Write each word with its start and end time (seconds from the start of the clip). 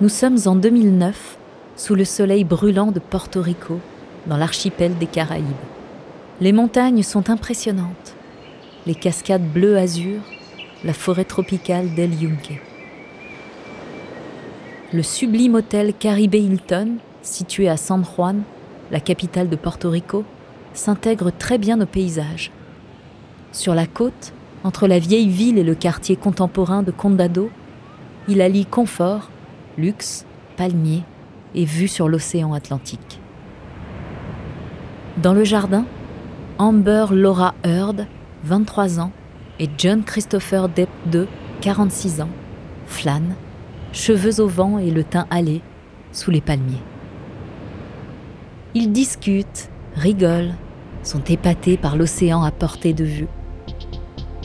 Nous 0.00 0.08
sommes 0.08 0.38
en 0.46 0.56
2009, 0.56 1.36
sous 1.76 1.94
le 1.94 2.06
soleil 2.06 2.44
brûlant 2.44 2.90
de 2.90 3.00
Porto 3.00 3.42
Rico, 3.42 3.80
dans 4.26 4.38
l'archipel 4.38 4.96
des 4.96 5.04
Caraïbes. 5.04 5.44
Les 6.40 6.52
montagnes 6.52 7.02
sont 7.02 7.28
impressionnantes. 7.28 8.14
Les 8.86 8.94
cascades 8.94 9.46
bleu-azur, 9.46 10.22
la 10.84 10.94
forêt 10.94 11.26
tropicale 11.26 11.94
d'El 11.94 12.14
Yunque. 12.14 12.62
Le 14.94 15.02
sublime 15.02 15.56
hôtel 15.56 15.92
Caribe 15.92 16.34
Hilton, 16.34 16.96
situé 17.20 17.68
à 17.68 17.76
San 17.76 18.02
Juan, 18.02 18.40
la 18.90 19.00
capitale 19.00 19.50
de 19.50 19.56
Porto 19.56 19.90
Rico, 19.90 20.24
s'intègre 20.72 21.30
très 21.30 21.58
bien 21.58 21.78
au 21.78 21.86
paysage. 21.86 22.52
Sur 23.52 23.74
la 23.74 23.86
côte, 23.86 24.32
entre 24.64 24.86
la 24.86 24.98
vieille 24.98 25.28
ville 25.28 25.58
et 25.58 25.62
le 25.62 25.74
quartier 25.74 26.16
contemporain 26.16 26.82
de 26.82 26.90
Condado, 26.90 27.50
il 28.28 28.40
allie 28.40 28.64
confort, 28.64 29.28
luxe, 29.78 30.26
palmiers 30.56 31.02
et 31.54 31.64
vue 31.64 31.88
sur 31.88 32.08
l'océan 32.08 32.52
Atlantique. 32.52 33.20
Dans 35.16 35.34
le 35.34 35.44
jardin, 35.44 35.84
Amber 36.58 37.06
Laura 37.10 37.54
Heard, 37.64 38.06
23 38.44 39.00
ans, 39.00 39.12
et 39.58 39.68
John 39.76 40.02
Christopher 40.02 40.68
Depp 40.68 40.88
II, 41.12 41.26
46 41.60 42.22
ans, 42.22 42.28
flânent, 42.86 43.34
cheveux 43.92 44.40
au 44.40 44.46
vent 44.46 44.78
et 44.78 44.90
le 44.90 45.04
teint 45.04 45.26
hâlé, 45.30 45.62
sous 46.12 46.30
les 46.30 46.40
palmiers. 46.40 46.82
Ils 48.74 48.92
discutent, 48.92 49.68
rigolent, 49.94 50.54
sont 51.02 51.22
épatés 51.24 51.76
par 51.76 51.96
l'océan 51.96 52.42
à 52.42 52.50
portée 52.50 52.92
de 52.92 53.04
vue. 53.04 53.28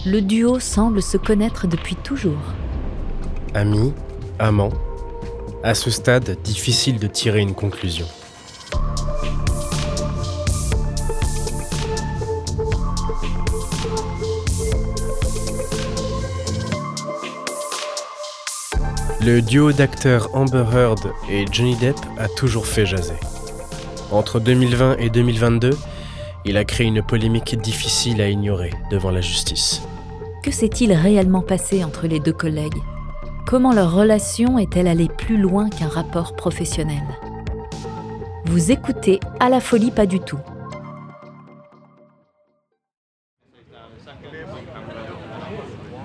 Le 0.05 0.21
duo 0.21 0.59
semble 0.59 1.01
se 1.01 1.17
connaître 1.17 1.67
depuis 1.67 1.95
toujours. 1.95 2.53
Amis, 3.53 3.93
amants, 4.39 4.73
à 5.65 5.73
ce 5.73 5.89
stade, 5.89 6.37
difficile 6.43 6.99
de 6.99 7.07
tirer 7.07 7.39
une 7.39 7.55
conclusion. 7.55 8.05
Le 19.21 19.41
duo 19.41 19.71
d'acteurs 19.71 20.29
Amber 20.33 20.65
Heard 20.71 21.11
et 21.31 21.45
Johnny 21.51 21.75
Depp 21.77 21.97
a 22.19 22.27
toujours 22.27 22.67
fait 22.67 22.85
jaser. 22.85 23.15
Entre 24.11 24.39
2020 24.39 24.97
et 24.99 25.09
2022, 25.09 25.71
il 26.45 26.57
a 26.57 26.63
créé 26.63 26.85
une 26.85 27.01
polémique 27.01 27.59
difficile 27.59 28.21
à 28.21 28.29
ignorer 28.29 28.69
devant 28.91 29.09
la 29.09 29.21
justice. 29.21 29.81
Que 30.43 30.51
s'est-il 30.51 30.93
réellement 30.93 31.41
passé 31.41 31.83
entre 31.83 32.05
les 32.05 32.19
deux 32.19 32.33
collègues? 32.33 32.77
Comment 33.55 33.71
leur 33.71 33.93
relation 33.93 34.59
est-elle 34.59 34.85
allée 34.85 35.07
plus 35.07 35.37
loin 35.37 35.69
qu'un 35.69 35.87
rapport 35.87 36.35
professionnel? 36.35 37.03
Vous 38.43 38.69
écoutez 38.69 39.21
À 39.39 39.47
la 39.47 39.61
folie 39.61 39.91
pas 39.91 40.05
du 40.05 40.19
tout. 40.19 40.41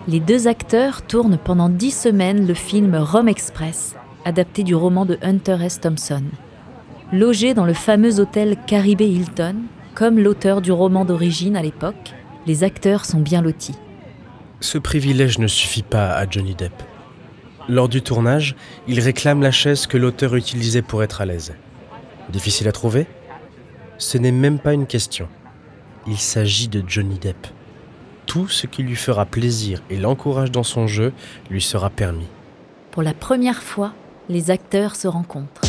Les 0.07 0.21
deux 0.21 0.47
acteurs 0.47 1.03
tournent 1.03 1.39
pendant 1.39 1.69
dix 1.69 1.91
semaines 1.91 2.47
le 2.47 2.55
film 2.55 2.95
Rome 2.95 3.27
Express, 3.27 3.97
adapté 4.25 4.63
du 4.63 4.77
roman 4.77 5.05
de 5.05 5.19
Hunter 5.21 5.57
S. 5.61 5.81
Thompson. 5.81 6.23
Logés 7.13 7.55
dans 7.55 7.67
le 7.67 7.75
fameux 7.75 8.21
hôtel 8.21 8.59
Caribe 8.69 9.01
Hilton, 9.01 9.57
comme 9.97 10.21
l'auteur 10.21 10.61
du 10.61 10.71
roman 10.71 11.05
d'origine 11.05 11.57
à 11.57 11.63
l'époque, 11.63 12.15
les 12.47 12.63
acteurs 12.63 13.05
sont 13.05 13.19
bien 13.19 13.43
lotis. 13.43 13.75
Ce 14.61 14.79
privilège 14.79 15.41
ne 15.41 15.49
suffit 15.49 15.83
pas 15.83 16.13
à 16.13 16.31
Johnny 16.31 16.55
Depp. 16.55 16.90
Lors 17.71 17.89
du 17.89 18.03
tournage, 18.03 18.57
il 18.89 18.99
réclame 18.99 19.43
la 19.43 19.53
chaise 19.53 19.87
que 19.87 19.97
l'auteur 19.97 20.35
utilisait 20.35 20.83
pour 20.83 21.05
être 21.05 21.21
à 21.21 21.25
l'aise. 21.25 21.55
Difficile 22.29 22.67
à 22.67 22.73
trouver 22.73 23.07
Ce 23.97 24.19
n'est 24.19 24.33
même 24.33 24.59
pas 24.59 24.73
une 24.73 24.89
question. 24.89 25.29
Il 26.09 26.19
s'agit 26.19 26.67
de 26.67 26.83
Johnny 26.85 27.21
Depp. 27.21 27.47
Tout 28.27 28.49
ce 28.49 28.67
qui 28.67 28.83
lui 28.83 28.97
fera 28.97 29.25
plaisir 29.25 29.85
et 29.89 29.97
l'encourage 29.97 30.51
dans 30.51 30.65
son 30.65 30.89
jeu 30.89 31.13
lui 31.49 31.63
sera 31.63 31.91
permis. 31.91 32.27
Pour 32.91 33.05
la 33.05 33.15
première 33.15 33.63
fois, 33.63 33.93
les 34.29 34.51
acteurs 34.51 34.97
se 34.97 35.07
rencontrent. 35.07 35.63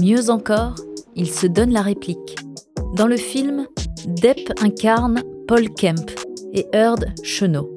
Mieux 0.00 0.30
encore, 0.30 0.76
ils 1.16 1.30
se 1.30 1.46
donnent 1.46 1.74
la 1.74 1.82
réplique. 1.82 2.38
Dans 2.94 3.06
le 3.06 3.18
film, 3.18 3.66
Depp 4.06 4.54
incarne 4.62 5.22
Paul 5.46 5.68
Kemp 5.68 6.10
et 6.54 6.66
Heard 6.72 7.12
Chenot. 7.22 7.74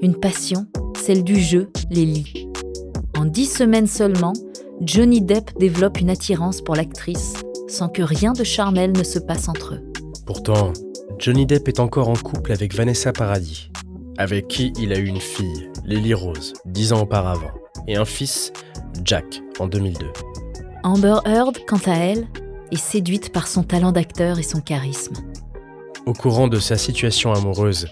Une 0.00 0.14
passion, 0.14 0.66
celle 1.02 1.24
du 1.24 1.40
jeu, 1.40 1.68
les 1.90 2.04
lits. 2.04 2.48
En 3.18 3.24
dix 3.24 3.46
semaines 3.46 3.88
seulement, 3.88 4.34
Johnny 4.80 5.20
Depp 5.20 5.50
développe 5.58 6.00
une 6.00 6.10
attirance 6.10 6.60
pour 6.60 6.76
l'actrice, 6.76 7.34
sans 7.66 7.88
que 7.88 8.02
rien 8.02 8.32
de 8.32 8.44
charnel 8.44 8.92
ne 8.92 9.02
se 9.02 9.18
passe 9.18 9.48
entre 9.48 9.74
eux. 9.74 9.92
Pourtant, 10.26 10.72
Johnny 11.18 11.44
Depp 11.44 11.66
est 11.66 11.80
encore 11.80 12.08
en 12.08 12.14
couple 12.14 12.52
avec 12.52 12.72
Vanessa 12.72 13.12
Paradis, 13.12 13.70
avec 14.16 14.46
qui 14.46 14.72
il 14.78 14.92
a 14.92 14.98
eu 14.98 15.06
une 15.06 15.20
fille, 15.20 15.70
Lily 15.84 16.14
Rose, 16.14 16.52
dix 16.66 16.92
ans 16.92 17.02
auparavant, 17.02 17.50
et 17.88 17.96
un 17.96 18.04
fils, 18.04 18.52
Jack, 19.04 19.42
en 19.58 19.66
2002. 19.66 20.06
Amber 20.84 21.16
Heard, 21.24 21.58
quant 21.66 21.80
à 21.86 21.96
elle, 21.96 22.28
est 22.70 22.76
séduite 22.76 23.32
par 23.32 23.48
son 23.48 23.64
talent 23.64 23.90
d'acteur 23.90 24.38
et 24.38 24.44
son 24.44 24.60
charisme. 24.60 25.14
Au 26.06 26.12
courant 26.12 26.46
de 26.46 26.60
sa 26.60 26.78
situation 26.78 27.32
amoureuse, 27.32 27.88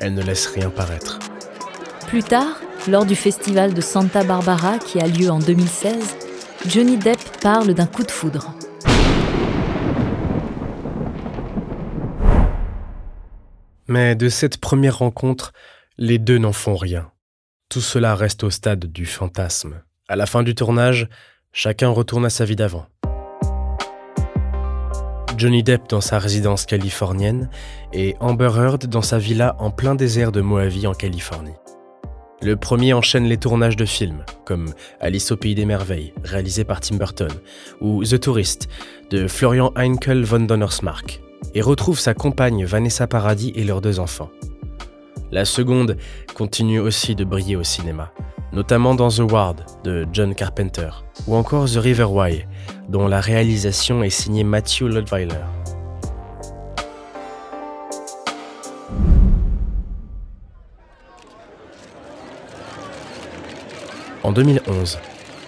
elle 0.00 0.14
ne 0.14 0.22
laisse 0.22 0.46
rien 0.46 0.70
paraître. 0.70 1.18
Plus 2.08 2.22
tard, 2.22 2.58
lors 2.88 3.04
du 3.04 3.14
festival 3.14 3.74
de 3.74 3.82
Santa 3.82 4.24
Barbara 4.24 4.78
qui 4.78 4.98
a 4.98 5.06
lieu 5.06 5.28
en 5.28 5.40
2016, 5.40 6.16
Johnny 6.66 6.96
Depp 6.96 7.18
parle 7.42 7.74
d'un 7.74 7.84
coup 7.84 8.02
de 8.02 8.10
foudre. 8.10 8.54
Mais 13.88 14.14
de 14.14 14.30
cette 14.30 14.56
première 14.56 15.00
rencontre, 15.00 15.52
les 15.98 16.18
deux 16.18 16.38
n'en 16.38 16.54
font 16.54 16.76
rien. 16.76 17.10
Tout 17.68 17.82
cela 17.82 18.14
reste 18.14 18.42
au 18.42 18.48
stade 18.48 18.86
du 18.86 19.04
fantasme. 19.04 19.82
À 20.08 20.16
la 20.16 20.24
fin 20.24 20.42
du 20.42 20.54
tournage, 20.54 21.10
chacun 21.52 21.90
retourne 21.90 22.24
à 22.24 22.30
sa 22.30 22.46
vie 22.46 22.56
d'avant. 22.56 22.86
Johnny 25.36 25.62
Depp 25.62 25.90
dans 25.90 26.00
sa 26.00 26.18
résidence 26.18 26.64
californienne 26.64 27.50
et 27.92 28.16
Amber 28.20 28.50
Heard 28.56 28.86
dans 28.86 29.02
sa 29.02 29.18
villa 29.18 29.56
en 29.58 29.70
plein 29.70 29.94
désert 29.94 30.32
de 30.32 30.40
Mojave 30.40 30.86
en 30.86 30.94
Californie. 30.94 31.52
Le 32.40 32.54
premier 32.54 32.92
enchaîne 32.92 33.24
les 33.24 33.36
tournages 33.36 33.74
de 33.74 33.84
films, 33.84 34.24
comme 34.44 34.72
Alice 35.00 35.32
au 35.32 35.36
Pays 35.36 35.56
des 35.56 35.64
Merveilles, 35.64 36.12
réalisé 36.22 36.62
par 36.62 36.78
Tim 36.78 36.94
Burton, 36.94 37.32
ou 37.80 38.04
The 38.04 38.20
Tourist, 38.20 38.68
de 39.10 39.26
Florian 39.26 39.72
Heinkel 39.74 40.22
von 40.22 40.40
Donnersmarck, 40.40 41.20
et 41.54 41.60
retrouve 41.60 41.98
sa 41.98 42.14
compagne 42.14 42.64
Vanessa 42.64 43.08
Paradis 43.08 43.52
et 43.56 43.64
leurs 43.64 43.80
deux 43.80 43.98
enfants. 43.98 44.30
La 45.32 45.44
seconde 45.44 45.96
continue 46.34 46.78
aussi 46.78 47.16
de 47.16 47.24
briller 47.24 47.56
au 47.56 47.64
cinéma, 47.64 48.12
notamment 48.52 48.94
dans 48.94 49.08
The 49.08 49.30
Ward 49.30 49.64
de 49.82 50.06
John 50.12 50.32
Carpenter, 50.36 50.90
ou 51.26 51.34
encore 51.34 51.68
The 51.68 51.78
River 51.78 52.04
Wye, 52.04 52.46
dont 52.88 53.08
la 53.08 53.20
réalisation 53.20 54.04
est 54.04 54.10
signée 54.10 54.44
Matthew 54.44 54.82
Ludweiler. 54.82 55.42
En 64.24 64.32
2011, 64.32 64.98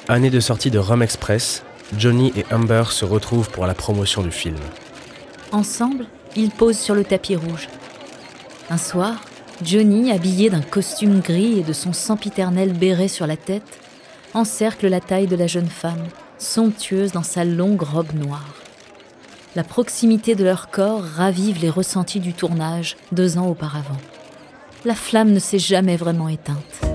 année 0.08 0.30
de 0.30 0.38
sortie 0.38 0.70
de 0.70 0.78
Rome 0.78 1.02
Express, 1.02 1.64
Johnny 1.98 2.32
et 2.36 2.44
Amber 2.54 2.84
se 2.90 3.04
retrouvent 3.04 3.50
pour 3.50 3.66
la 3.66 3.74
promotion 3.74 4.22
du 4.22 4.30
film. 4.30 4.58
Ensemble, 5.50 6.06
ils 6.36 6.50
posent 6.50 6.78
sur 6.78 6.94
le 6.94 7.02
tapis 7.02 7.34
rouge. 7.34 7.68
Un 8.70 8.78
soir, 8.78 9.22
Johnny, 9.62 10.12
habillé 10.12 10.50
d'un 10.50 10.62
costume 10.62 11.20
gris 11.20 11.58
et 11.58 11.62
de 11.64 11.72
son 11.72 11.92
sempiternel 11.92 12.72
béret 12.72 13.08
sur 13.08 13.26
la 13.26 13.36
tête, 13.36 13.80
encercle 14.34 14.86
la 14.86 15.00
taille 15.00 15.26
de 15.26 15.36
la 15.36 15.48
jeune 15.48 15.68
femme, 15.68 16.06
somptueuse 16.38 17.10
dans 17.10 17.24
sa 17.24 17.44
longue 17.44 17.82
robe 17.82 18.14
noire. 18.14 18.54
La 19.56 19.64
proximité 19.64 20.36
de 20.36 20.44
leur 20.44 20.70
corps 20.70 21.02
ravive 21.02 21.60
les 21.60 21.70
ressentis 21.70 22.20
du 22.20 22.34
tournage 22.34 22.96
deux 23.10 23.36
ans 23.36 23.48
auparavant. 23.48 23.98
La 24.84 24.94
flamme 24.94 25.32
ne 25.32 25.40
s'est 25.40 25.58
jamais 25.58 25.96
vraiment 25.96 26.28
éteinte. 26.28 26.89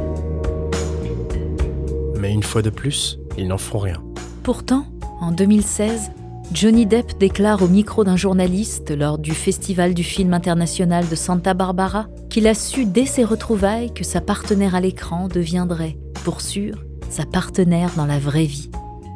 Mais 2.26 2.34
une 2.34 2.42
fois 2.42 2.64
de 2.64 2.72
plus, 2.72 3.20
ils 3.38 3.48
n'en 3.48 3.60
font 3.60 3.78
rien. 3.78 4.02
Pourtant, 4.42 4.88
en 5.22 5.32
2016, 5.32 6.10
Johnny 6.52 6.88
Depp 6.88 7.20
déclare 7.20 7.62
au 7.62 7.68
micro 7.68 8.04
d'un 8.04 8.16
journaliste 8.16 8.90
lors 8.90 9.20
du 9.20 9.30
Festival 9.30 9.94
du 9.94 10.04
film 10.04 10.34
international 10.34 11.08
de 11.08 11.14
Santa 11.14 11.54
Barbara 11.54 12.08
qu'il 12.32 12.48
a 12.48 12.56
su 12.56 12.88
dès 12.88 13.06
ses 13.06 13.24
retrouvailles 13.24 13.94
que 13.94 14.04
sa 14.04 14.22
partenaire 14.22 14.74
à 14.74 14.82
l'écran 14.82 15.28
deviendrait, 15.28 16.00
pour 16.24 16.42
sûr, 16.42 16.84
sa 17.12 17.28
partenaire 17.28 17.92
dans 17.96 18.08
la 18.08 18.18
vraie 18.18 18.46
vie. 18.46 18.72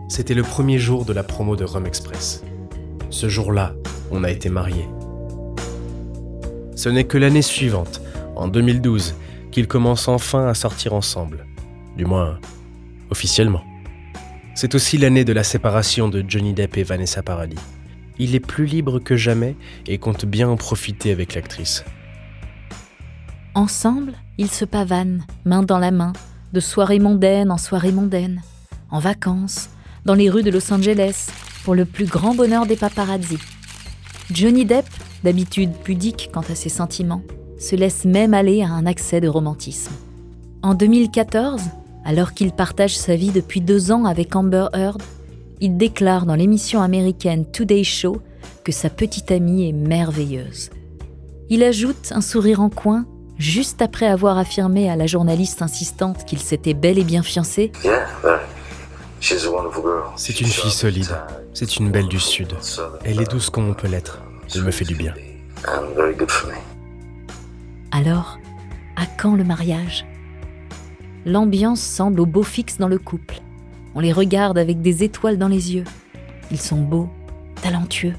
C'était 0.07 0.35
le 0.35 0.43
premier 0.43 0.77
jour 0.77 1.03
de 1.03 1.13
la 1.13 1.23
promo 1.23 1.55
de 1.55 1.65
Rome 1.65 1.87
Express. 1.87 2.43
Ce 3.09 3.27
jour-là, 3.27 3.73
on 4.11 4.23
a 4.23 4.29
été 4.29 4.49
mariés. 4.49 4.87
Ce 6.75 6.89
n'est 6.89 7.05
que 7.05 7.17
l'année 7.17 7.41
suivante, 7.41 8.01
en 8.35 8.47
2012, 8.47 9.15
qu'ils 9.49 9.67
commencent 9.67 10.07
enfin 10.07 10.45
à 10.45 10.53
sortir 10.53 10.93
ensemble. 10.93 11.47
Du 11.97 12.05
moins, 12.05 12.37
officiellement. 13.09 13.63
C'est 14.55 14.75
aussi 14.75 14.97
l'année 14.97 15.25
de 15.25 15.33
la 15.33 15.43
séparation 15.43 16.09
de 16.09 16.23
Johnny 16.27 16.53
Depp 16.53 16.77
et 16.77 16.83
Vanessa 16.83 17.23
Paradis. 17.23 17.59
Il 18.17 18.35
est 18.35 18.41
plus 18.41 18.65
libre 18.65 18.99
que 18.99 19.15
jamais 19.15 19.55
et 19.87 19.97
compte 19.97 20.25
bien 20.25 20.49
en 20.49 20.57
profiter 20.57 21.11
avec 21.11 21.33
l'actrice. 21.35 21.85
Ensemble, 23.55 24.13
ils 24.37 24.51
se 24.51 24.65
pavanent, 24.65 25.23
main 25.45 25.63
dans 25.63 25.79
la 25.79 25.91
main, 25.91 26.13
de 26.53 26.59
soirée 26.59 26.99
mondaine 26.99 27.51
en 27.51 27.57
soirée 27.57 27.91
mondaine, 27.91 28.41
en 28.91 28.99
vacances, 28.99 29.69
dans 30.05 30.13
les 30.13 30.29
rues 30.29 30.43
de 30.43 30.51
Los 30.51 30.73
Angeles, 30.73 31.27
pour 31.63 31.75
le 31.75 31.85
plus 31.85 32.05
grand 32.05 32.35
bonheur 32.35 32.65
des 32.65 32.75
paparazzi. 32.75 33.37
Johnny 34.31 34.65
Depp, 34.65 34.85
d'habitude 35.23 35.71
pudique 35.83 36.29
quant 36.33 36.43
à 36.49 36.55
ses 36.55 36.69
sentiments, 36.69 37.23
se 37.59 37.75
laisse 37.75 38.05
même 38.05 38.33
aller 38.33 38.61
à 38.61 38.69
un 38.69 38.85
accès 38.85 39.21
de 39.21 39.27
romantisme. 39.27 39.93
En 40.61 40.73
2014, 40.73 41.61
alors 42.09 42.33
qu'il 42.33 42.51
partage 42.51 42.97
sa 42.97 43.15
vie 43.15 43.29
depuis 43.29 43.61
deux 43.61 43.91
ans 43.91 44.05
avec 44.05 44.35
Amber 44.35 44.65
Heard, 44.73 44.99
il 45.61 45.77
déclare 45.77 46.25
dans 46.25 46.33
l'émission 46.33 46.81
américaine 46.81 47.45
Today 47.45 47.83
Show 47.83 48.19
que 48.63 48.71
sa 48.71 48.89
petite 48.89 49.29
amie 49.29 49.69
est 49.69 49.73
merveilleuse. 49.73 50.71
Il 51.49 51.61
ajoute 51.61 52.11
un 52.11 52.21
sourire 52.21 52.61
en 52.61 52.71
coin 52.71 53.05
juste 53.37 53.83
après 53.83 54.07
avoir 54.07 54.39
affirmé 54.39 54.89
à 54.89 54.95
la 54.95 55.05
journaliste 55.05 55.61
insistante 55.61 56.25
qu'il 56.25 56.39
s'était 56.39 56.73
bel 56.73 56.97
et 56.97 57.03
bien 57.03 57.21
fiancé. 57.21 57.71
C'est 60.15 60.41
une 60.41 60.47
fille 60.47 60.71
solide, 60.71 61.15
c'est 61.53 61.77
une 61.77 61.91
belle 61.91 62.07
du 62.07 62.19
Sud. 62.19 62.55
Elle 63.03 63.21
est 63.21 63.29
douce 63.29 63.51
comme 63.51 63.69
on 63.69 63.75
peut 63.75 63.87
l'être. 63.87 64.23
Elle 64.55 64.63
me 64.63 64.71
fait 64.71 64.85
du 64.85 64.95
bien. 64.95 65.13
Alors, 67.91 68.39
à 68.95 69.05
quand 69.05 69.35
le 69.35 69.43
mariage? 69.43 70.08
L'ambiance 71.25 71.81
semble 71.81 72.21
au 72.21 72.25
beau 72.25 72.43
fixe 72.43 72.77
dans 72.77 72.87
le 72.87 72.97
couple. 72.97 73.41
On 73.93 73.99
les 73.99 74.13
regarde 74.13 74.57
avec 74.57 74.81
des 74.81 75.03
étoiles 75.03 75.37
dans 75.37 75.49
les 75.49 75.75
yeux. 75.75 75.83
Ils 76.49 76.61
sont 76.61 76.81
beaux, 76.81 77.09
talentueux, 77.61 78.13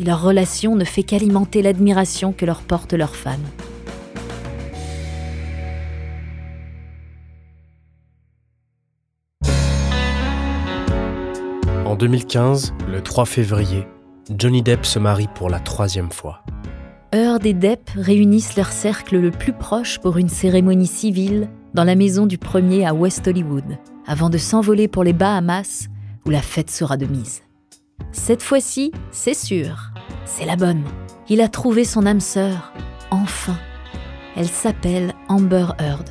et 0.00 0.04
leur 0.04 0.20
relation 0.20 0.74
ne 0.74 0.84
fait 0.84 1.04
qu'alimenter 1.04 1.62
l'admiration 1.62 2.32
que 2.32 2.44
leur 2.44 2.62
porte 2.62 2.92
leur 2.92 3.14
femme. 3.14 3.42
En 11.86 11.94
2015, 11.94 12.74
le 12.88 13.00
3 13.00 13.26
février, 13.26 13.86
Johnny 14.36 14.62
Depp 14.62 14.84
se 14.84 14.98
marie 14.98 15.28
pour 15.36 15.48
la 15.48 15.60
troisième 15.60 16.10
fois. 16.10 16.42
Heard 17.12 17.46
et 17.46 17.54
Depp 17.54 17.90
réunissent 17.94 18.56
leur 18.56 18.72
cercle 18.72 19.20
le 19.20 19.30
plus 19.30 19.52
proche 19.52 20.00
pour 20.00 20.16
une 20.16 20.28
cérémonie 20.28 20.88
civile 20.88 21.48
dans 21.74 21.84
la 21.84 21.96
maison 21.96 22.26
du 22.26 22.38
premier 22.38 22.86
à 22.86 22.94
West 22.94 23.26
Hollywood, 23.26 23.78
avant 24.06 24.30
de 24.30 24.38
s'envoler 24.38 24.86
pour 24.86 25.02
les 25.02 25.12
Bahamas, 25.12 25.88
où 26.24 26.30
la 26.30 26.40
fête 26.40 26.70
sera 26.70 26.96
de 26.96 27.06
mise. 27.06 27.42
Cette 28.12 28.42
fois-ci, 28.42 28.92
c'est 29.10 29.34
sûr, 29.34 29.90
c'est 30.24 30.46
la 30.46 30.56
bonne. 30.56 30.84
Il 31.28 31.40
a 31.40 31.48
trouvé 31.48 31.84
son 31.84 32.06
âme 32.06 32.20
sœur, 32.20 32.72
enfin. 33.10 33.58
Elle 34.36 34.48
s'appelle 34.48 35.14
Amber 35.28 35.66
Heard. 35.78 36.08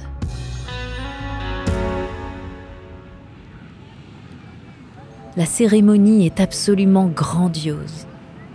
La 5.35 5.45
cérémonie 5.45 6.25
est 6.25 6.39
absolument 6.39 7.07
grandiose. 7.07 8.05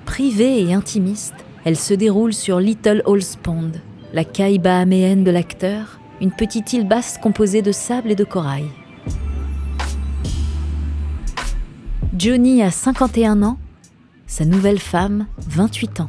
Privée 0.05 0.63
et 0.63 0.75
intimiste, 0.75 1.35
elle 1.65 1.77
se 1.77 1.95
déroule 1.95 2.33
sur 2.33 2.61
Little 2.61 3.03
Halls 3.07 3.37
Pond, 3.43 3.73
la 4.13 4.25
caille 4.25 4.59
bahaméenne 4.59 5.25
de 5.25 5.31
l'acteur, 5.31 5.98
une 6.21 6.33
petite 6.33 6.73
île 6.73 6.87
basse 6.87 7.19
composée 7.19 7.63
de 7.63 7.73
sable 7.73 8.11
et 8.11 8.17
de 8.17 8.25
corail. 8.25 8.67
Johnny 12.17 12.63
a 12.63 12.71
51 12.71 13.43
ans, 13.43 13.59
sa 14.27 14.45
nouvelle 14.45 14.81
femme 14.81 15.27
28 15.49 16.01
ans. 16.01 16.09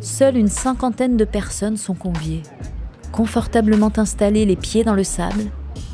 Seule 0.00 0.36
une 0.36 0.48
cinquantaine 0.48 1.16
de 1.16 1.24
personnes 1.24 1.76
sont 1.76 1.94
conviées. 1.94 2.42
Confortablement 3.12 3.92
installées 3.96 4.44
les 4.44 4.56
pieds 4.56 4.84
dans 4.84 4.94
le 4.94 5.04
sable, 5.04 5.44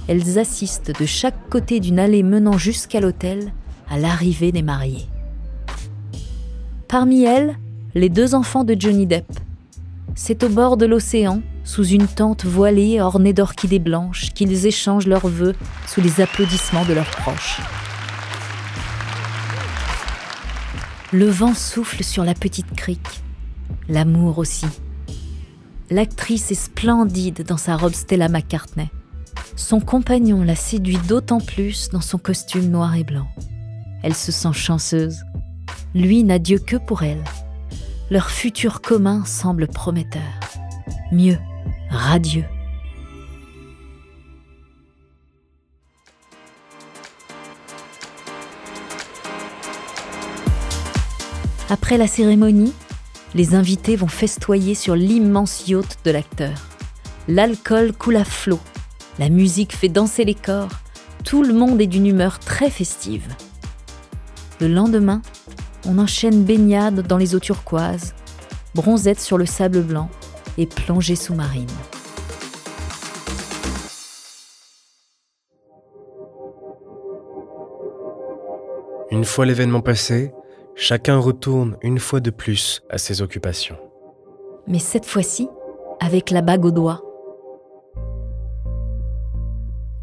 elles 0.09 0.39
assistent 0.39 0.99
de 0.99 1.07
chaque 1.07 1.49
côté 1.51 1.79
d'une 1.81 1.99
allée 1.99 2.23
menant 2.23 2.59
jusqu'à 2.59 3.01
l'hôtel 3.01 3.53
à 3.91 3.99
l'arrivée 3.99 4.53
des 4.53 4.63
mariés. 4.63 5.07
Parmi 6.89 7.25
elles, 7.25 7.59
les 7.95 8.09
deux 8.09 8.35
enfants 8.35 8.65
de 8.65 8.75
Johnny 8.79 9.07
Depp. 9.07 9.31
C'est 10.15 10.43
au 10.43 10.49
bord 10.49 10.77
de 10.77 10.87
l'océan, 10.87 11.43
sous 11.65 11.87
une 11.87 12.07
tente 12.07 12.45
voilée 12.45 13.01
ornée 13.01 13.33
d'orchidées 13.33 13.79
blanches, 13.79 14.31
qu'ils 14.35 14.67
échangent 14.67 15.07
leurs 15.07 15.29
vœux 15.29 15.55
sous 15.87 16.01
les 16.01 16.21
applaudissements 16.21 16.85
de 16.85 16.93
leurs 16.93 17.11
proches. 17.11 17.61
Le 21.13 21.29
vent 21.29 21.55
souffle 21.55 22.03
sur 22.03 22.25
la 22.25 22.35
petite 22.35 22.75
crique, 22.75 23.21
l'amour 23.89 24.39
aussi. 24.39 24.67
L'actrice 25.91 26.51
est 26.51 26.55
splendide 26.55 27.45
dans 27.47 27.59
sa 27.59 27.77
robe 27.77 27.93
Stella 27.93 28.29
McCartney. 28.29 28.89
Son 29.57 29.81
compagnon 29.81 30.43
la 30.43 30.55
séduit 30.55 30.99
d'autant 31.07 31.41
plus 31.41 31.91
dans 31.91 32.01
son 32.01 32.17
costume 32.17 32.71
noir 32.71 32.97
et 32.97 33.05
blanc. 33.05 33.29
Elle 34.03 34.15
se 34.15 34.33
sent 34.33 34.55
chanceuse. 34.55 35.19
Lui 35.95 36.25
n'a 36.25 36.39
Dieu 36.39 36.59
que 36.59 36.77
pour 36.77 37.03
elle. 37.03 37.23
Leur 38.11 38.31
futur 38.31 38.81
commun 38.81 39.25
semble 39.27 39.69
prometteur. 39.69 40.23
Mieux, 41.13 41.39
radieux. 41.93 42.45
Après 51.69 51.97
la 51.97 52.07
cérémonie, 52.07 52.73
les 53.35 53.55
invités 53.55 53.97
vont 53.97 54.09
festoyer 54.09 54.75
sur 54.75 54.95
l'immense 54.95 55.69
yacht 55.69 55.99
de 56.05 56.11
l'acteur. 56.11 56.53
L'alcool 57.29 57.93
coule 57.93 58.17
à 58.17 58.25
flot, 58.25 58.61
la 59.19 59.29
musique 59.29 59.75
fait 59.75 59.89
danser 59.89 60.25
les 60.25 60.35
corps, 60.35 60.69
tout 61.25 61.43
le 61.43 61.55
monde 61.55 61.81
est 61.81 61.87
d'une 61.87 62.07
humeur 62.07 62.39
très 62.41 62.69
festive. 62.69 63.27
Le 64.61 64.69
lendemain, 64.69 65.23
on 65.87 65.99
enchaîne 65.99 66.45
baignade 66.45 67.07
dans 67.07 67.17
les 67.17 67.35
eaux 67.35 67.41
turquoises, 67.41 68.15
bronzette 68.75 69.21
sur 69.21 69.39
le 69.39 69.47
sable 69.47 69.83
blanc 69.83 70.11
et 70.59 70.67
plongée 70.67 71.17
sous-marine. 71.17 71.67
Une 79.13 79.27
fois 79.27 79.45
l'événement 79.45 79.83
passé, 79.83 80.33
chacun 80.75 81.19
retourne 81.19 81.77
une 81.83 81.99
fois 81.99 82.21
de 82.21 82.31
plus 82.31 82.81
à 82.89 82.97
ses 82.97 83.21
occupations. 83.21 83.77
Mais 84.67 84.79
cette 84.79 85.05
fois-ci, 85.05 85.51
avec 86.01 86.31
la 86.31 86.41
bague 86.41 86.65
au 86.65 86.71
doigt. 86.71 87.03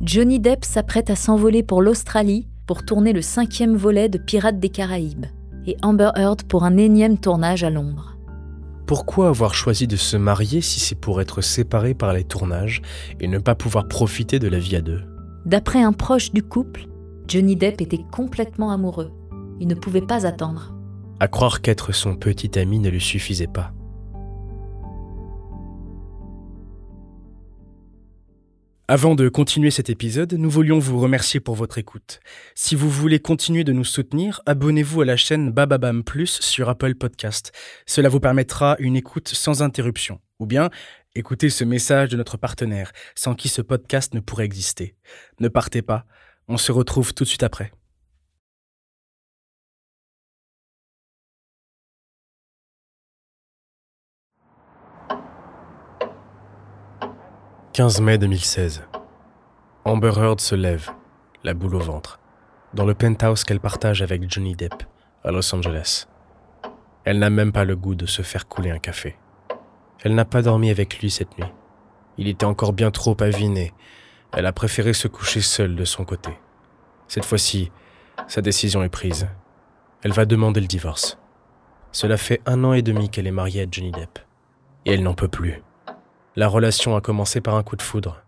Johnny 0.02 0.40
Depp 0.40 0.64
s'apprête 0.64 1.10
à 1.10 1.16
s'envoler 1.16 1.64
pour 1.64 1.82
l'Australie 1.82 2.48
pour 2.68 2.86
tourner 2.86 3.12
le 3.12 3.24
cinquième 3.24 3.76
volet 3.76 4.10
de 4.10 4.20
Pirates 4.20 4.60
des 4.60 4.70
Caraïbes 4.70 5.26
et 5.66 5.76
Amber 5.82 6.12
Heard 6.16 6.44
pour 6.44 6.64
un 6.64 6.78
énième 6.78 7.18
tournage 7.18 7.64
à 7.64 7.72
Londres. 7.72 8.16
Pourquoi 8.86 9.30
avoir 9.30 9.56
choisi 9.56 9.88
de 9.88 9.96
se 9.96 10.18
marier 10.18 10.62
si 10.62 10.80
c'est 10.80 10.94
pour 10.94 11.20
être 11.20 11.42
séparé 11.42 11.96
par 11.96 12.14
les 12.14 12.26
tournages 12.26 12.84
et 13.20 13.28
ne 13.28 13.40
pas 13.40 13.56
pouvoir 13.56 13.88
profiter 13.88 14.38
de 14.38 14.48
la 14.48 14.60
vie 14.60 14.76
à 14.76 14.82
deux? 14.82 15.02
D'après 15.48 15.82
un 15.82 15.94
proche 15.94 16.32
du 16.32 16.44
couple, 16.44 16.89
Johnny 17.30 17.56
Depp 17.56 17.80
était 17.80 18.04
complètement 18.12 18.72
amoureux. 18.72 19.12
Il 19.60 19.68
ne 19.68 19.76
pouvait 19.76 20.02
pas 20.02 20.26
attendre. 20.26 20.74
À 21.20 21.28
croire 21.28 21.62
qu'être 21.62 21.92
son 21.92 22.16
petit 22.16 22.58
ami 22.58 22.80
ne 22.80 22.90
lui 22.90 23.00
suffisait 23.00 23.46
pas. 23.46 23.72
Avant 28.88 29.14
de 29.14 29.30
continuer 29.30 29.70
cet 29.70 29.92
épisode, 29.92 30.34
nous 30.34 30.50
voulions 30.50 30.80
vous 30.80 31.00
remercier 31.00 31.40
pour 31.40 31.54
votre 31.54 31.78
écoute. 31.78 32.20
Si 32.56 32.74
vous 32.74 32.90
voulez 32.90 33.20
continuer 33.20 33.64
de 33.64 33.74
nous 33.74 33.84
soutenir, 33.84 34.42
abonnez-vous 34.48 35.02
à 35.02 35.06
la 35.06 35.16
chaîne 35.16 35.52
Bababam 35.52 36.04
Plus 36.04 36.40
sur 36.42 36.68
Apple 36.68 36.96
Podcast. 36.96 37.52
Cela 37.86 38.10
vous 38.10 38.20
permettra 38.20 38.76
une 38.80 38.96
écoute 38.96 39.28
sans 39.28 39.62
interruption. 39.62 40.20
Ou 40.40 40.48
bien, 40.48 40.72
écoutez 41.14 41.52
ce 41.52 41.64
message 41.64 42.10
de 42.10 42.18
notre 42.18 42.38
partenaire, 42.38 42.92
sans 43.14 43.36
qui 43.36 43.50
ce 43.50 43.62
podcast 43.62 44.16
ne 44.16 44.20
pourrait 44.20 44.46
exister. 44.46 44.96
Ne 45.40 45.50
partez 45.50 45.84
pas, 45.84 46.08
on 46.50 46.58
se 46.58 46.72
retrouve 46.72 47.14
tout 47.14 47.24
de 47.24 47.30
suite 47.30 47.44
après. 47.44 47.72
15 57.74 58.02
mai 58.02 58.18
2016. 58.18 58.84
Amber 59.86 60.12
Heard 60.18 60.42
se 60.42 60.56
lève, 60.56 60.90
la 61.44 61.54
boule 61.54 61.76
au 61.76 61.80
ventre, 61.80 62.20
dans 62.74 62.84
le 62.84 62.94
penthouse 62.94 63.44
qu'elle 63.44 63.62
partage 63.62 64.02
avec 64.02 64.30
Johnny 64.30 64.56
Depp 64.56 64.84
à 65.24 65.32
Los 65.32 65.56
Angeles. 65.56 66.08
Elle 67.06 67.20
n'a 67.20 67.30
même 67.30 67.54
pas 67.54 67.64
le 67.64 67.76
goût 67.76 67.96
de 67.96 68.06
se 68.06 68.22
faire 68.22 68.48
couler 68.48 68.72
un 68.72 68.80
café. 68.80 69.18
Elle 70.04 70.16
n'a 70.16 70.26
pas 70.26 70.42
dormi 70.42 70.72
avec 70.72 71.00
lui 71.00 71.12
cette 71.12 71.38
nuit. 71.38 71.48
Il 72.18 72.28
était 72.28 72.46
encore 72.46 72.74
bien 72.74 72.92
trop 72.92 73.16
aviné, 73.22 73.72
Elle 74.34 74.46
a 74.46 74.54
préféré 74.54 74.94
se 74.94 75.08
coucher 75.08 75.42
seule 75.42 75.76
de 75.76 75.86
son 75.86 76.06
côté. 76.06 76.32
Cette 77.08 77.26
fois-ci, 77.26 77.72
sa 78.28 78.42
décision 78.42 78.84
est 78.84 78.90
prise. 78.90 79.28
Elle 80.04 80.12
va 80.12 80.26
demander 80.26 80.62
le 80.62 80.68
divorce. 80.68 81.18
Cela 81.92 82.18
fait 82.18 82.42
un 82.46 82.64
an 82.64 82.74
et 82.74 82.84
demi 82.84 83.10
qu'elle 83.10 83.28
est 83.28 83.32
mariée 83.32 83.64
à 83.64 83.68
Johnny 83.70 83.92
Depp. 83.92 84.20
Et 84.86 84.94
elle 84.94 85.04
n'en 85.04 85.16
peut 85.16 85.28
plus. 85.28 85.64
La 86.36 86.48
relation 86.48 86.96
a 86.96 87.02
commencé 87.02 87.42
par 87.42 87.56
un 87.56 87.64
coup 87.64 87.76
de 87.76 87.82
foudre. 87.82 88.24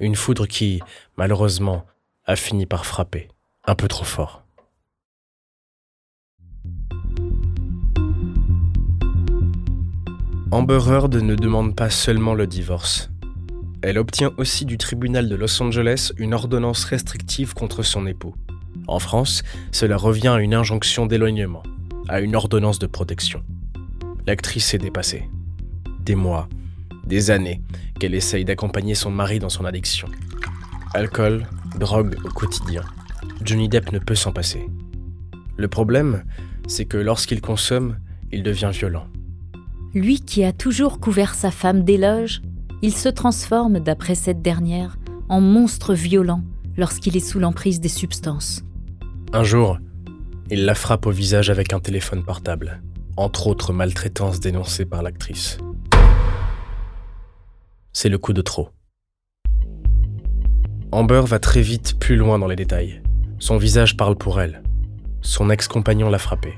Une 0.00 0.16
foudre 0.16 0.46
qui, 0.46 0.80
malheureusement, 1.16 1.86
a 2.26 2.36
fini 2.36 2.66
par 2.66 2.84
frapper. 2.84 3.28
Un 3.64 3.74
peu 3.74 3.88
trop 3.88 4.04
fort. 4.04 4.42
Amber 10.50 10.80
Heard 10.88 11.14
ne 11.14 11.34
demande 11.34 11.76
pas 11.76 11.90
seulement 11.90 12.34
le 12.34 12.46
divorce. 12.46 13.10
Elle 13.80 13.98
obtient 13.98 14.32
aussi 14.38 14.64
du 14.64 14.76
tribunal 14.76 15.28
de 15.28 15.36
Los 15.36 15.62
Angeles 15.62 16.12
une 16.18 16.34
ordonnance 16.34 16.84
restrictive 16.84 17.54
contre 17.54 17.84
son 17.84 18.06
époux. 18.06 18.34
En 18.88 18.98
France, 18.98 19.44
cela 19.70 19.96
revient 19.96 20.28
à 20.28 20.40
une 20.40 20.54
injonction 20.54 21.06
d'éloignement, 21.06 21.62
à 22.08 22.20
une 22.20 22.34
ordonnance 22.34 22.80
de 22.80 22.88
protection. 22.88 23.42
L'actrice 24.26 24.74
est 24.74 24.78
dépassée. 24.78 25.28
Des 26.00 26.16
mois, 26.16 26.48
des 27.04 27.30
années 27.30 27.62
qu'elle 28.00 28.14
essaye 28.14 28.44
d'accompagner 28.44 28.94
son 28.94 29.10
mari 29.10 29.38
dans 29.38 29.48
son 29.48 29.64
addiction. 29.64 30.08
Alcool, 30.94 31.46
drogue 31.78 32.16
au 32.24 32.28
quotidien. 32.28 32.82
Johnny 33.44 33.68
Depp 33.68 33.92
ne 33.92 33.98
peut 33.98 34.14
s'en 34.14 34.32
passer. 34.32 34.66
Le 35.56 35.68
problème, 35.68 36.24
c'est 36.66 36.84
que 36.84 36.96
lorsqu'il 36.96 37.40
consomme, 37.40 37.96
il 38.32 38.42
devient 38.42 38.70
violent. 38.72 39.06
Lui 39.94 40.20
qui 40.20 40.44
a 40.44 40.52
toujours 40.52 41.00
couvert 41.00 41.34
sa 41.34 41.50
femme 41.50 41.84
d'éloges, 41.84 42.42
il 42.82 42.94
se 42.94 43.08
transforme, 43.08 43.80
d'après 43.80 44.14
cette 44.14 44.42
dernière, 44.42 44.96
en 45.28 45.40
monstre 45.40 45.94
violent 45.94 46.42
lorsqu'il 46.76 47.16
est 47.16 47.20
sous 47.20 47.38
l'emprise 47.38 47.80
des 47.80 47.88
substances. 47.88 48.62
Un 49.32 49.42
jour, 49.42 49.78
il 50.50 50.64
la 50.64 50.74
frappe 50.74 51.06
au 51.06 51.10
visage 51.10 51.50
avec 51.50 51.72
un 51.72 51.80
téléphone 51.80 52.24
portable, 52.24 52.80
entre 53.16 53.48
autres 53.48 53.72
maltraitances 53.72 54.40
dénoncées 54.40 54.86
par 54.86 55.02
l'actrice. 55.02 55.58
C'est 57.92 58.08
le 58.08 58.18
coup 58.18 58.32
de 58.32 58.42
trop. 58.42 58.70
Amber 60.92 61.22
va 61.26 61.38
très 61.38 61.60
vite 61.60 61.98
plus 61.98 62.16
loin 62.16 62.38
dans 62.38 62.46
les 62.46 62.56
détails. 62.56 63.02
Son 63.40 63.58
visage 63.58 63.96
parle 63.96 64.16
pour 64.16 64.40
elle. 64.40 64.62
Son 65.20 65.50
ex-compagnon 65.50 66.08
l'a 66.08 66.18
frappé. 66.18 66.54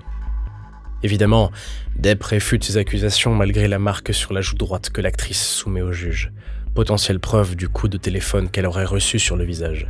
Évidemment, 1.02 1.50
Depp 1.96 2.22
réfute 2.22 2.64
ces 2.64 2.76
accusations 2.76 3.34
malgré 3.34 3.68
la 3.68 3.78
marque 3.78 4.12
sur 4.12 4.32
la 4.32 4.40
joue 4.40 4.56
droite 4.56 4.90
que 4.90 5.00
l'actrice 5.00 5.42
soumet 5.46 5.82
au 5.82 5.92
juge, 5.92 6.32
potentielle 6.74 7.20
preuve 7.20 7.56
du 7.56 7.68
coup 7.68 7.88
de 7.88 7.98
téléphone 7.98 8.48
qu'elle 8.48 8.66
aurait 8.66 8.84
reçu 8.84 9.18
sur 9.18 9.36
le 9.36 9.44
visage. 9.44 9.88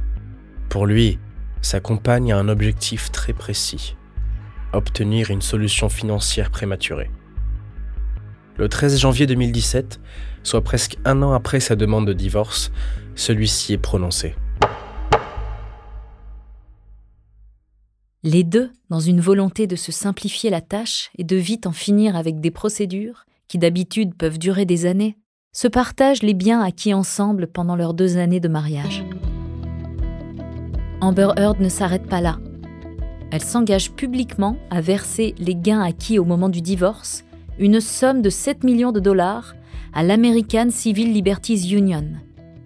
Pour 0.68 0.86
lui, 0.86 1.18
sa 1.62 1.80
compagne 1.80 2.32
a 2.32 2.38
un 2.38 2.48
objectif 2.48 3.10
très 3.10 3.32
précis 3.32 3.96
obtenir 4.72 5.30
une 5.30 5.42
solution 5.42 5.88
financière 5.88 6.50
prématurée. 6.50 7.10
Le 8.56 8.68
13 8.68 8.98
janvier 8.98 9.26
2017, 9.26 10.00
soit 10.42 10.62
presque 10.62 10.98
un 11.04 11.22
an 11.22 11.32
après 11.32 11.60
sa 11.60 11.76
demande 11.76 12.06
de 12.06 12.12
divorce, 12.12 12.72
celui-ci 13.14 13.74
est 13.74 13.78
prononcé. 13.78 14.34
Les 18.22 18.44
deux, 18.44 18.70
dans 18.90 19.00
une 19.00 19.22
volonté 19.22 19.66
de 19.66 19.76
se 19.76 19.92
simplifier 19.92 20.50
la 20.50 20.60
tâche 20.60 21.10
et 21.16 21.24
de 21.24 21.36
vite 21.36 21.66
en 21.66 21.72
finir 21.72 22.16
avec 22.16 22.38
des 22.38 22.50
procédures, 22.50 23.24
qui 23.48 23.56
d'habitude 23.56 24.14
peuvent 24.14 24.38
durer 24.38 24.66
des 24.66 24.84
années, 24.84 25.16
se 25.54 25.68
partagent 25.68 26.22
les 26.22 26.34
biens 26.34 26.60
acquis 26.60 26.92
ensemble 26.92 27.46
pendant 27.46 27.76
leurs 27.76 27.94
deux 27.94 28.18
années 28.18 28.38
de 28.38 28.48
mariage. 28.48 29.06
Amber 31.00 31.30
Heard 31.38 31.60
ne 31.60 31.70
s'arrête 31.70 32.06
pas 32.06 32.20
là. 32.20 32.38
Elle 33.30 33.40
s'engage 33.40 33.92
publiquement 33.92 34.58
à 34.70 34.82
verser 34.82 35.34
les 35.38 35.56
gains 35.56 35.80
acquis 35.80 36.18
au 36.18 36.26
moment 36.26 36.50
du 36.50 36.60
divorce, 36.60 37.24
une 37.58 37.80
somme 37.80 38.20
de 38.20 38.28
7 38.28 38.64
millions 38.64 38.92
de 38.92 39.00
dollars, 39.00 39.54
à 39.94 40.02
l'American 40.02 40.68
Civil 40.68 41.14
Liberties 41.14 41.70
Union, 41.72 42.04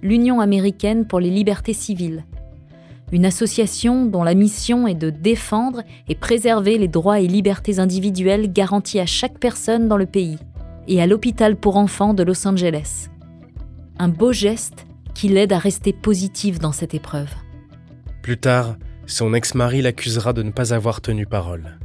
l'Union 0.02 0.40
américaine 0.40 1.06
pour 1.06 1.20
les 1.20 1.30
libertés 1.30 1.74
civiles, 1.74 2.24
une 3.14 3.26
association 3.26 4.06
dont 4.06 4.24
la 4.24 4.34
mission 4.34 4.88
est 4.88 4.96
de 4.96 5.08
défendre 5.08 5.82
et 6.08 6.16
préserver 6.16 6.78
les 6.78 6.88
droits 6.88 7.20
et 7.20 7.28
libertés 7.28 7.78
individuelles 7.78 8.52
garantis 8.52 8.98
à 8.98 9.06
chaque 9.06 9.38
personne 9.38 9.86
dans 9.86 9.96
le 9.96 10.06
pays, 10.06 10.36
et 10.88 11.00
à 11.00 11.06
l'hôpital 11.06 11.54
pour 11.54 11.76
enfants 11.76 12.12
de 12.12 12.24
Los 12.24 12.44
Angeles. 12.44 13.06
Un 14.00 14.08
beau 14.08 14.32
geste 14.32 14.86
qui 15.14 15.28
l'aide 15.28 15.52
à 15.52 15.58
rester 15.58 15.92
positive 15.92 16.58
dans 16.58 16.72
cette 16.72 16.92
épreuve. 16.92 17.30
Plus 18.20 18.36
tard, 18.36 18.76
son 19.06 19.32
ex-mari 19.32 19.80
l'accusera 19.80 20.32
de 20.32 20.42
ne 20.42 20.50
pas 20.50 20.74
avoir 20.74 21.00
tenu 21.00 21.24
parole. 21.24 21.78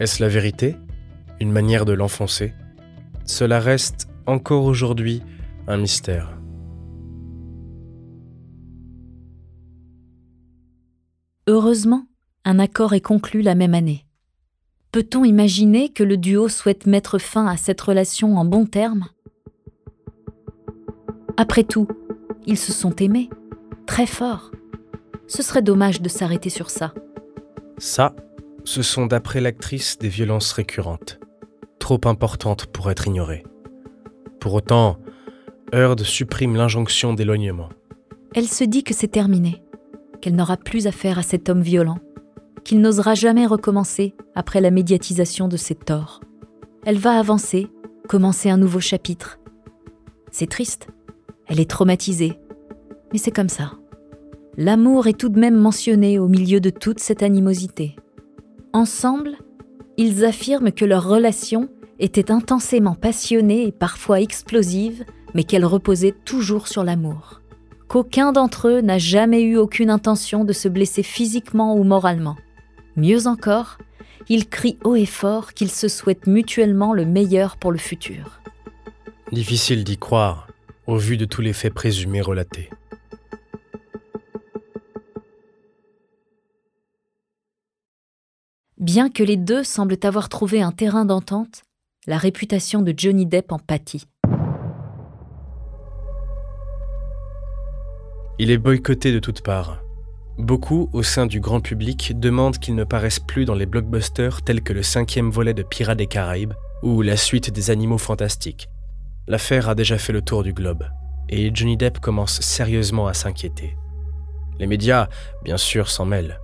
Est-ce 0.00 0.22
la 0.22 0.28
vérité? 0.30 0.76
Une 1.38 1.52
manière 1.52 1.84
de 1.84 1.92
l'enfoncer? 1.92 2.54
Cela 3.26 3.60
reste 3.60 4.08
encore 4.24 4.64
aujourd'hui 4.64 5.22
un 5.68 5.76
mystère. 5.76 6.38
Heureusement, 11.48 12.06
un 12.44 12.60
accord 12.60 12.92
est 12.92 13.00
conclu 13.00 13.42
la 13.42 13.56
même 13.56 13.74
année. 13.74 14.06
Peut-on 14.92 15.24
imaginer 15.24 15.88
que 15.88 16.04
le 16.04 16.16
duo 16.16 16.48
souhaite 16.48 16.86
mettre 16.86 17.18
fin 17.18 17.48
à 17.48 17.56
cette 17.56 17.80
relation 17.80 18.36
en 18.36 18.44
bons 18.44 18.66
termes? 18.66 19.08
Après 21.36 21.64
tout, 21.64 21.88
ils 22.46 22.58
se 22.58 22.72
sont 22.72 22.94
aimés, 22.96 23.28
très 23.86 24.06
fort. 24.06 24.52
Ce 25.26 25.42
serait 25.42 25.62
dommage 25.62 26.00
de 26.00 26.08
s'arrêter 26.08 26.48
sur 26.48 26.70
ça. 26.70 26.94
Ça, 27.76 28.14
ce 28.62 28.82
sont 28.82 29.06
d'après 29.06 29.40
l'actrice 29.40 29.98
des 29.98 30.08
violences 30.08 30.52
récurrentes, 30.52 31.18
trop 31.80 32.00
importantes 32.04 32.66
pour 32.66 32.88
être 32.88 33.08
ignorées. 33.08 33.42
Pour 34.38 34.54
autant, 34.54 34.98
Heard 35.72 36.02
supprime 36.04 36.54
l'injonction 36.54 37.14
d'éloignement. 37.14 37.70
Elle 38.32 38.46
se 38.46 38.62
dit 38.62 38.84
que 38.84 38.94
c'est 38.94 39.08
terminé 39.08 39.60
qu'elle 40.22 40.36
n'aura 40.36 40.56
plus 40.56 40.86
affaire 40.86 41.18
à 41.18 41.22
cet 41.22 41.50
homme 41.50 41.60
violent, 41.60 41.98
qu'il 42.64 42.80
n'osera 42.80 43.14
jamais 43.14 43.44
recommencer 43.44 44.14
après 44.34 44.62
la 44.62 44.70
médiatisation 44.70 45.48
de 45.48 45.58
ses 45.58 45.74
torts. 45.74 46.20
Elle 46.86 46.96
va 46.96 47.18
avancer, 47.18 47.68
commencer 48.08 48.48
un 48.48 48.56
nouveau 48.56 48.80
chapitre. 48.80 49.38
C'est 50.30 50.48
triste, 50.48 50.88
elle 51.48 51.60
est 51.60 51.68
traumatisée, 51.68 52.38
mais 53.12 53.18
c'est 53.18 53.32
comme 53.32 53.50
ça. 53.50 53.72
L'amour 54.56 55.06
est 55.08 55.18
tout 55.18 55.28
de 55.28 55.40
même 55.40 55.56
mentionné 55.56 56.18
au 56.18 56.28
milieu 56.28 56.60
de 56.60 56.70
toute 56.70 57.00
cette 57.00 57.22
animosité. 57.22 57.96
Ensemble, 58.72 59.36
ils 59.98 60.24
affirment 60.24 60.72
que 60.72 60.84
leur 60.84 61.06
relation 61.06 61.68
était 61.98 62.30
intensément 62.30 62.94
passionnée 62.94 63.66
et 63.66 63.72
parfois 63.72 64.20
explosive, 64.20 65.04
mais 65.34 65.44
qu'elle 65.44 65.64
reposait 65.64 66.14
toujours 66.24 66.68
sur 66.68 66.84
l'amour 66.84 67.41
qu'aucun 67.92 68.32
d'entre 68.32 68.68
eux 68.68 68.80
n'a 68.80 68.96
jamais 68.96 69.42
eu 69.42 69.58
aucune 69.58 69.90
intention 69.90 70.44
de 70.44 70.54
se 70.54 70.66
blesser 70.66 71.02
physiquement 71.02 71.76
ou 71.76 71.84
moralement. 71.84 72.36
Mieux 72.96 73.26
encore, 73.26 73.76
ils 74.30 74.48
crient 74.48 74.78
haut 74.82 74.96
et 74.96 75.04
fort 75.04 75.52
qu'ils 75.52 75.70
se 75.70 75.88
souhaitent 75.88 76.26
mutuellement 76.26 76.94
le 76.94 77.04
meilleur 77.04 77.58
pour 77.58 77.70
le 77.70 77.76
futur. 77.76 78.40
Difficile 79.30 79.84
d'y 79.84 79.98
croire, 79.98 80.48
au 80.86 80.96
vu 80.96 81.18
de 81.18 81.26
tous 81.26 81.42
les 81.42 81.52
faits 81.52 81.74
présumés 81.74 82.22
relatés. 82.22 82.70
Bien 88.78 89.10
que 89.10 89.22
les 89.22 89.36
deux 89.36 89.64
semblent 89.64 89.98
avoir 90.02 90.30
trouvé 90.30 90.62
un 90.62 90.72
terrain 90.72 91.04
d'entente, 91.04 91.62
la 92.06 92.16
réputation 92.16 92.80
de 92.80 92.94
Johnny 92.96 93.26
Depp 93.26 93.52
en 93.52 93.58
pâtit. 93.58 94.06
Il 98.38 98.50
est 98.50 98.58
boycotté 98.58 99.12
de 99.12 99.18
toutes 99.18 99.42
parts. 99.42 99.82
Beaucoup, 100.38 100.88
au 100.94 101.02
sein 101.02 101.26
du 101.26 101.38
grand 101.38 101.60
public, 101.60 102.18
demandent 102.18 102.58
qu'il 102.58 102.74
ne 102.74 102.84
paraisse 102.84 103.20
plus 103.20 103.44
dans 103.44 103.54
les 103.54 103.66
blockbusters 103.66 104.40
tels 104.40 104.62
que 104.62 104.72
le 104.72 104.82
cinquième 104.82 105.30
volet 105.30 105.52
de 105.52 105.62
Pirates 105.62 105.98
des 105.98 106.06
Caraïbes 106.06 106.54
ou 106.82 107.02
la 107.02 107.18
suite 107.18 107.50
des 107.50 107.70
Animaux 107.70 107.98
Fantastiques. 107.98 108.70
L'affaire 109.28 109.68
a 109.68 109.74
déjà 109.74 109.98
fait 109.98 110.14
le 110.14 110.22
tour 110.22 110.42
du 110.42 110.54
globe, 110.54 110.84
et 111.28 111.50
Johnny 111.54 111.76
Depp 111.76 112.00
commence 112.00 112.40
sérieusement 112.40 113.06
à 113.06 113.14
s'inquiéter. 113.14 113.76
Les 114.58 114.66
médias, 114.66 115.08
bien 115.44 115.58
sûr, 115.58 115.90
s'en 115.90 116.06
mêlent. 116.06 116.40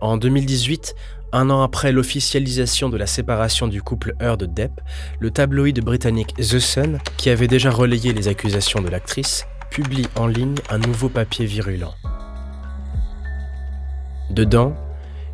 En 0.00 0.16
2018, 0.16 0.94
un 1.32 1.50
an 1.50 1.62
après 1.62 1.92
l'officialisation 1.92 2.88
de 2.88 2.96
la 2.96 3.06
séparation 3.06 3.68
du 3.68 3.80
couple 3.80 4.14
Heard-Depp, 4.20 4.80
le 5.20 5.30
tabloïd 5.30 5.80
britannique 5.84 6.34
The 6.36 6.58
Sun, 6.58 6.98
qui 7.16 7.30
avait 7.30 7.48
déjà 7.48 7.70
relayé 7.70 8.12
les 8.12 8.26
accusations 8.26 8.82
de 8.82 8.88
l'actrice, 8.88 9.46
publie 9.70 10.08
en 10.16 10.26
ligne 10.26 10.56
un 10.70 10.78
nouveau 10.78 11.08
papier 11.08 11.46
virulent. 11.46 11.94
Dedans, 14.30 14.74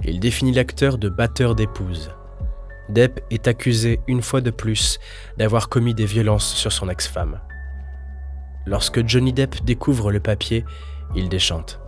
il 0.04 0.20
définit 0.20 0.52
l'acteur 0.52 0.98
de 0.98 1.08
batteur 1.08 1.54
d'épouse. 1.54 2.10
Depp 2.88 3.20
est 3.30 3.48
accusé 3.48 4.00
une 4.06 4.22
fois 4.22 4.40
de 4.40 4.50
plus 4.50 4.98
d'avoir 5.38 5.68
commis 5.68 5.94
des 5.94 6.04
violences 6.04 6.54
sur 6.54 6.70
son 6.70 6.88
ex-femme. 6.88 7.40
Lorsque 8.66 9.06
Johnny 9.06 9.32
Depp 9.32 9.64
découvre 9.64 10.10
le 10.10 10.20
papier, 10.20 10.64
il 11.14 11.28
déchante. 11.28 11.80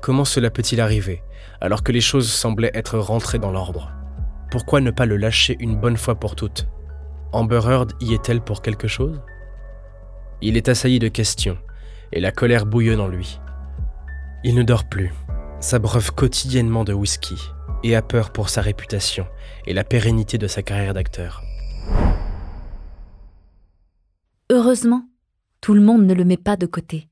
Comment 0.00 0.24
cela 0.24 0.50
peut-il 0.50 0.80
arriver, 0.80 1.22
alors 1.60 1.82
que 1.82 1.92
les 1.92 2.00
choses 2.00 2.30
semblaient 2.30 2.72
être 2.74 2.98
rentrées 2.98 3.38
dans 3.38 3.52
l'ordre? 3.52 3.92
Pourquoi 4.50 4.80
ne 4.80 4.90
pas 4.90 5.06
le 5.06 5.16
lâcher 5.16 5.56
une 5.60 5.76
bonne 5.76 5.96
fois 5.96 6.16
pour 6.16 6.34
toutes? 6.34 6.66
Amber 7.32 7.60
Heard 7.64 7.92
y 8.00 8.14
est-elle 8.14 8.40
pour 8.40 8.62
quelque 8.62 8.88
chose? 8.88 9.20
Il 10.42 10.56
est 10.56 10.68
assailli 10.68 10.98
de 10.98 11.06
questions, 11.06 11.56
et 12.12 12.20
la 12.20 12.32
colère 12.32 12.66
bouillonne 12.66 13.00
en 13.00 13.06
lui. 13.06 13.38
Il 14.42 14.56
ne 14.56 14.64
dort 14.64 14.88
plus, 14.88 15.12
s'abreuve 15.60 16.12
quotidiennement 16.12 16.82
de 16.82 16.92
whisky, 16.92 17.36
et 17.84 17.94
a 17.94 18.02
peur 18.02 18.32
pour 18.32 18.48
sa 18.48 18.60
réputation 18.60 19.26
et 19.66 19.72
la 19.72 19.84
pérennité 19.84 20.38
de 20.38 20.48
sa 20.48 20.62
carrière 20.62 20.94
d'acteur. 20.94 21.42
Heureusement, 24.50 25.04
tout 25.60 25.74
le 25.74 25.80
monde 25.80 26.04
ne 26.04 26.14
le 26.14 26.24
met 26.24 26.36
pas 26.36 26.56
de 26.56 26.66
côté. 26.66 27.08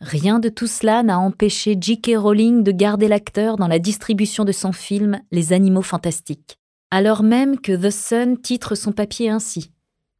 Rien 0.00 0.38
de 0.38 0.48
tout 0.48 0.66
cela 0.66 1.02
n'a 1.02 1.18
empêché 1.18 1.76
J.K. 1.80 2.12
Rowling 2.16 2.62
de 2.62 2.70
garder 2.70 3.08
l'acteur 3.08 3.56
dans 3.56 3.68
la 3.68 3.78
distribution 3.78 4.44
de 4.44 4.52
son 4.52 4.72
film 4.72 5.20
Les 5.32 5.52
Animaux 5.52 5.82
Fantastiques, 5.82 6.58
alors 6.90 7.24
même 7.24 7.58
que 7.58 7.72
The 7.72 7.90
Sun 7.90 8.40
titre 8.40 8.76
son 8.76 8.92
papier 8.92 9.28
ainsi. 9.28 9.73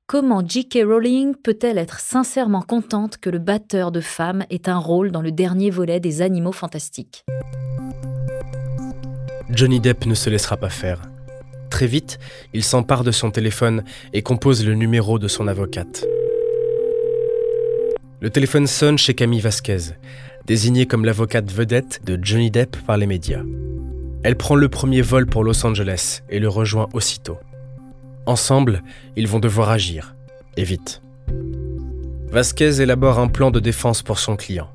Comment 0.06 0.46
J.K. 0.46 0.80
Rowling 0.84 1.34
peut-elle 1.34 1.78
être 1.78 1.98
sincèrement 1.98 2.60
contente 2.60 3.16
que 3.16 3.30
le 3.30 3.38
batteur 3.38 3.90
de 3.90 4.02
femmes 4.02 4.44
ait 4.50 4.68
un 4.68 4.76
rôle 4.76 5.10
dans 5.10 5.22
le 5.22 5.32
dernier 5.32 5.70
volet 5.70 5.98
des 5.98 6.20
Animaux 6.20 6.52
Fantastiques? 6.52 7.24
Johnny 9.48 9.80
Depp 9.80 10.04
ne 10.04 10.12
se 10.14 10.28
laissera 10.28 10.58
pas 10.58 10.68
faire. 10.68 11.00
Très 11.70 11.86
vite, 11.86 12.18
il 12.52 12.62
s'empare 12.62 13.02
de 13.02 13.12
son 13.12 13.30
téléphone 13.30 13.82
et 14.12 14.20
compose 14.20 14.66
le 14.66 14.74
numéro 14.74 15.18
de 15.18 15.26
son 15.26 15.48
avocate. 15.48 16.06
Le 18.20 18.28
téléphone 18.28 18.66
sonne 18.66 18.98
chez 18.98 19.14
Camille 19.14 19.40
Vasquez, 19.40 19.94
désignée 20.44 20.84
comme 20.84 21.06
l'avocate 21.06 21.50
vedette 21.50 22.02
de 22.04 22.18
Johnny 22.22 22.50
Depp 22.50 22.76
par 22.86 22.98
les 22.98 23.06
médias. 23.06 23.42
Elle 24.22 24.36
prend 24.36 24.54
le 24.54 24.68
premier 24.68 25.00
vol 25.00 25.24
pour 25.24 25.44
Los 25.44 25.64
Angeles 25.64 26.20
et 26.28 26.40
le 26.40 26.48
rejoint 26.50 26.90
aussitôt. 26.92 27.38
Ensemble, 28.26 28.82
ils 29.16 29.28
vont 29.28 29.40
devoir 29.40 29.70
agir, 29.70 30.14
et 30.56 30.64
vite. 30.64 31.02
Vasquez 32.30 32.80
élabore 32.80 33.18
un 33.18 33.28
plan 33.28 33.50
de 33.50 33.60
défense 33.60 34.02
pour 34.02 34.18
son 34.18 34.36
client. 34.36 34.68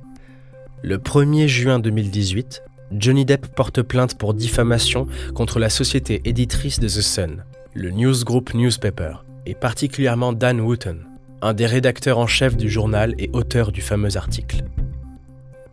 Le 0.82 0.98
1er 0.98 1.48
juin 1.48 1.80
2018, 1.80 2.64
Johnny 2.92 3.26
Depp 3.26 3.48
porte 3.48 3.82
plainte 3.82 4.18
pour 4.18 4.34
diffamation 4.34 5.08
contre 5.34 5.60
la 5.60 5.70
société 5.70 6.22
éditrice 6.26 6.80
de 6.80 6.88
The 6.88 7.02
Sun, 7.02 7.44
le 7.74 7.92
Newsgroup 7.92 8.54
Newspaper, 8.54 9.16
et 9.46 9.56
particulièrement 9.56 10.32
Dan 10.32 10.62
Wooten, 10.62 11.06
un 11.42 11.54
des 11.54 11.66
rédacteurs 11.66 12.18
en 12.18 12.28
chef 12.28 12.56
du 12.56 12.70
journal 12.70 13.14
et 13.18 13.30
auteur 13.34 13.72
du 13.72 13.82
fameux 13.82 14.16
article. 14.16 14.64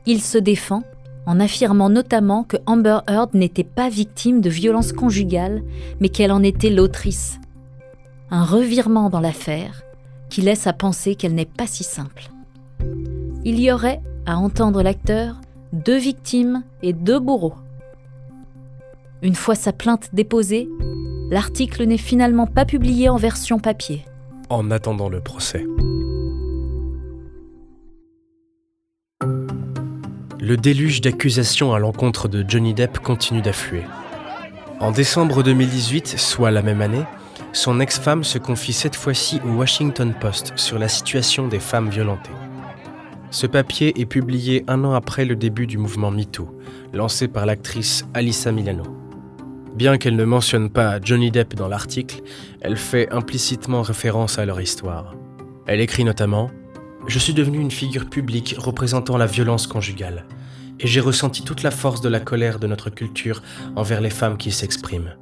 Il 0.07 0.23
se 0.23 0.39
défend 0.39 0.83
en 1.27 1.41
affirmant 1.41 1.91
notamment 1.91 2.45
que 2.45 2.57
Amber 2.67 2.99
Heard 3.09 3.35
n'était 3.35 3.65
pas 3.65 3.89
victime 3.89 4.41
de 4.41 4.49
violences 4.49 4.93
conjugales, 4.93 5.63
mais 6.01 6.09
qu'elle 6.09 6.33
en 6.33 6.43
était 6.43 6.71
l'autrice. 6.71 7.39
Un 8.31 8.45
revirement 8.45 9.11
dans 9.11 9.21
l'affaire 9.21 9.83
qui 10.29 10.43
laisse 10.43 10.67
à 10.67 10.73
penser 10.73 11.15
qu'elle 11.15 11.35
n'est 11.35 11.45
pas 11.45 11.67
si 11.67 11.85
simple. 11.85 12.31
Il 13.45 13.61
y 13.61 13.71
aurait, 13.71 14.01
à 14.27 14.39
entendre 14.39 14.83
l'acteur, 14.83 15.37
deux 15.73 15.99
victimes 15.99 16.65
et 16.83 16.93
deux 16.93 17.21
bourreaux. 17.21 17.55
Une 19.23 19.35
fois 19.35 19.55
sa 19.55 19.73
plainte 19.73 20.11
déposée, 20.13 20.69
l'article 21.31 21.85
n'est 21.85 21.97
finalement 21.97 22.47
pas 22.47 22.65
publié 22.65 23.09
en 23.09 23.17
version 23.17 23.59
papier 23.59 24.05
en 24.49 24.71
attendant 24.71 25.09
le 25.09 25.21
procès. 25.21 25.65
Le 30.41 30.57
déluge 30.57 31.01
d'accusations 31.01 31.75
à 31.75 31.79
l'encontre 31.79 32.29
de 32.29 32.45
Johnny 32.47 32.73
Depp 32.75 33.01
continue 33.01 33.43
d'affluer. 33.43 33.83
En 34.79 34.93
décembre 34.93 35.43
2018, 35.43 36.19
soit 36.19 36.51
la 36.51 36.63
même 36.63 36.83
année, 36.83 37.03
son 37.57 37.81
ex-femme 37.81 38.23
se 38.23 38.37
confie 38.37 38.75
cette 38.75 38.97
fois-ci 38.97 39.41
au 39.43 39.49
Washington 39.49 40.13
Post 40.21 40.53
sur 40.57 40.79
la 40.79 40.89
situation 40.89 41.49
des 41.49 41.59
femmes 41.59 41.89
violentées. 41.89 42.31
Ce 43.31 43.47
papier 43.47 43.99
est 43.99 44.05
publié 44.05 44.63
un 44.69 44.85
an 44.85 44.93
après 44.93 45.25
le 45.25 45.37
début 45.37 45.67
du 45.67 45.79
mouvement 45.79 46.11
MeToo, 46.11 46.55
lancé 46.93 47.29
par 47.29 47.47
l'actrice 47.47 48.05
Alyssa 48.13 48.53
Milano. 48.53 48.85
Bien 49.75 49.97
qu'elle 49.97 50.17
ne 50.17 50.25
mentionne 50.27 50.69
pas 50.69 51.01
Johnny 51.01 51.31
Depp 51.31 51.55
dans 51.55 51.69
l'article, 51.69 52.21
elle 52.61 52.77
fait 52.77 53.11
implicitement 53.11 53.81
référence 53.81 54.39
à 54.39 54.45
leur 54.45 54.61
histoire. 54.61 55.15
Elle 55.67 55.81
écrit 55.81 56.05
notamment 56.05 56.51
Je 57.07 57.19
suis 57.19 57.35
devenue 57.35 57.59
une 57.59 57.71
figure 57.71 58.11
publique 58.11 58.55
représentant 58.59 59.17
la 59.17 59.27
violence 59.27 59.67
conjugale, 59.67 60.27
et 60.79 60.87
j'ai 60.87 61.01
ressenti 61.01 61.43
toute 61.43 61.63
la 61.63 61.71
force 61.71 62.03
de 62.03 62.11
la 62.11 62.21
colère 62.21 62.59
de 62.59 62.67
notre 62.67 62.91
culture 62.91 63.43
envers 63.77 64.03
les 64.03 64.11
femmes 64.11 64.37
qui 64.37 64.53
s'expriment. 64.53 65.15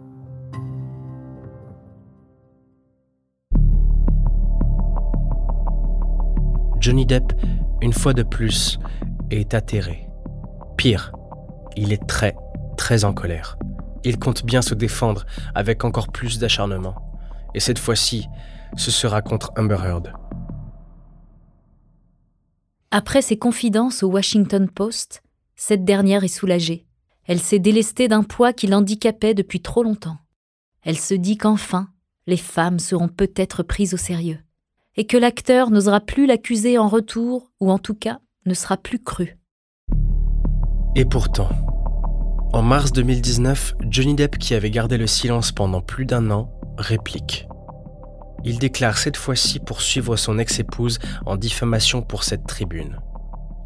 Johnny 6.84 7.06
Depp, 7.06 7.32
une 7.80 7.94
fois 7.94 8.12
de 8.12 8.22
plus, 8.22 8.78
est 9.30 9.54
atterré. 9.54 10.06
Pire, 10.76 11.12
il 11.78 11.94
est 11.94 12.06
très, 12.06 12.36
très 12.76 13.06
en 13.06 13.14
colère. 13.14 13.56
Il 14.04 14.18
compte 14.18 14.44
bien 14.44 14.60
se 14.60 14.74
défendre 14.74 15.24
avec 15.54 15.82
encore 15.82 16.12
plus 16.12 16.38
d'acharnement. 16.38 16.94
Et 17.54 17.60
cette 17.60 17.78
fois-ci, 17.78 18.26
ce 18.76 18.90
sera 18.90 19.22
contre 19.22 19.50
Amber. 19.56 19.78
Après 22.90 23.22
ses 23.22 23.38
confidences 23.38 24.02
au 24.02 24.08
Washington 24.08 24.68
Post, 24.68 25.22
cette 25.56 25.86
dernière 25.86 26.22
est 26.22 26.28
soulagée. 26.28 26.84
Elle 27.26 27.40
s'est 27.40 27.60
délestée 27.60 28.08
d'un 28.08 28.24
poids 28.24 28.52
qui 28.52 28.66
l'handicapait 28.66 29.32
depuis 29.32 29.62
trop 29.62 29.84
longtemps. 29.84 30.18
Elle 30.82 30.98
se 30.98 31.14
dit 31.14 31.38
qu'enfin, 31.38 31.88
les 32.26 32.36
femmes 32.36 32.78
seront 32.78 33.08
peut-être 33.08 33.62
prises 33.62 33.94
au 33.94 33.96
sérieux, 33.96 34.40
et 34.96 35.06
que 35.06 35.16
l'acteur 35.16 35.70
n'osera 35.70 36.00
plus 36.00 36.26
l'accuser 36.26 36.78
en 36.78 36.88
retour, 36.88 37.50
ou 37.60 37.70
en 37.70 37.78
tout 37.78 37.94
cas 37.94 38.18
ne 38.46 38.54
sera 38.54 38.76
plus 38.76 39.02
cru. 39.02 39.38
Et 40.96 41.04
pourtant, 41.04 41.48
en 42.52 42.62
mars 42.62 42.92
2019, 42.92 43.74
Johnny 43.90 44.14
Depp, 44.14 44.38
qui 44.38 44.54
avait 44.54 44.70
gardé 44.70 44.96
le 44.96 45.08
silence 45.08 45.50
pendant 45.50 45.80
plus 45.80 46.06
d'un 46.06 46.30
an, 46.30 46.50
réplique. 46.78 47.48
Il 48.44 48.58
déclare 48.58 48.98
cette 48.98 49.16
fois-ci 49.16 49.58
poursuivre 49.58 50.16
son 50.16 50.38
ex-épouse 50.38 50.98
en 51.26 51.36
diffamation 51.36 52.02
pour 52.02 52.22
cette 52.22 52.46
tribune. 52.46 53.00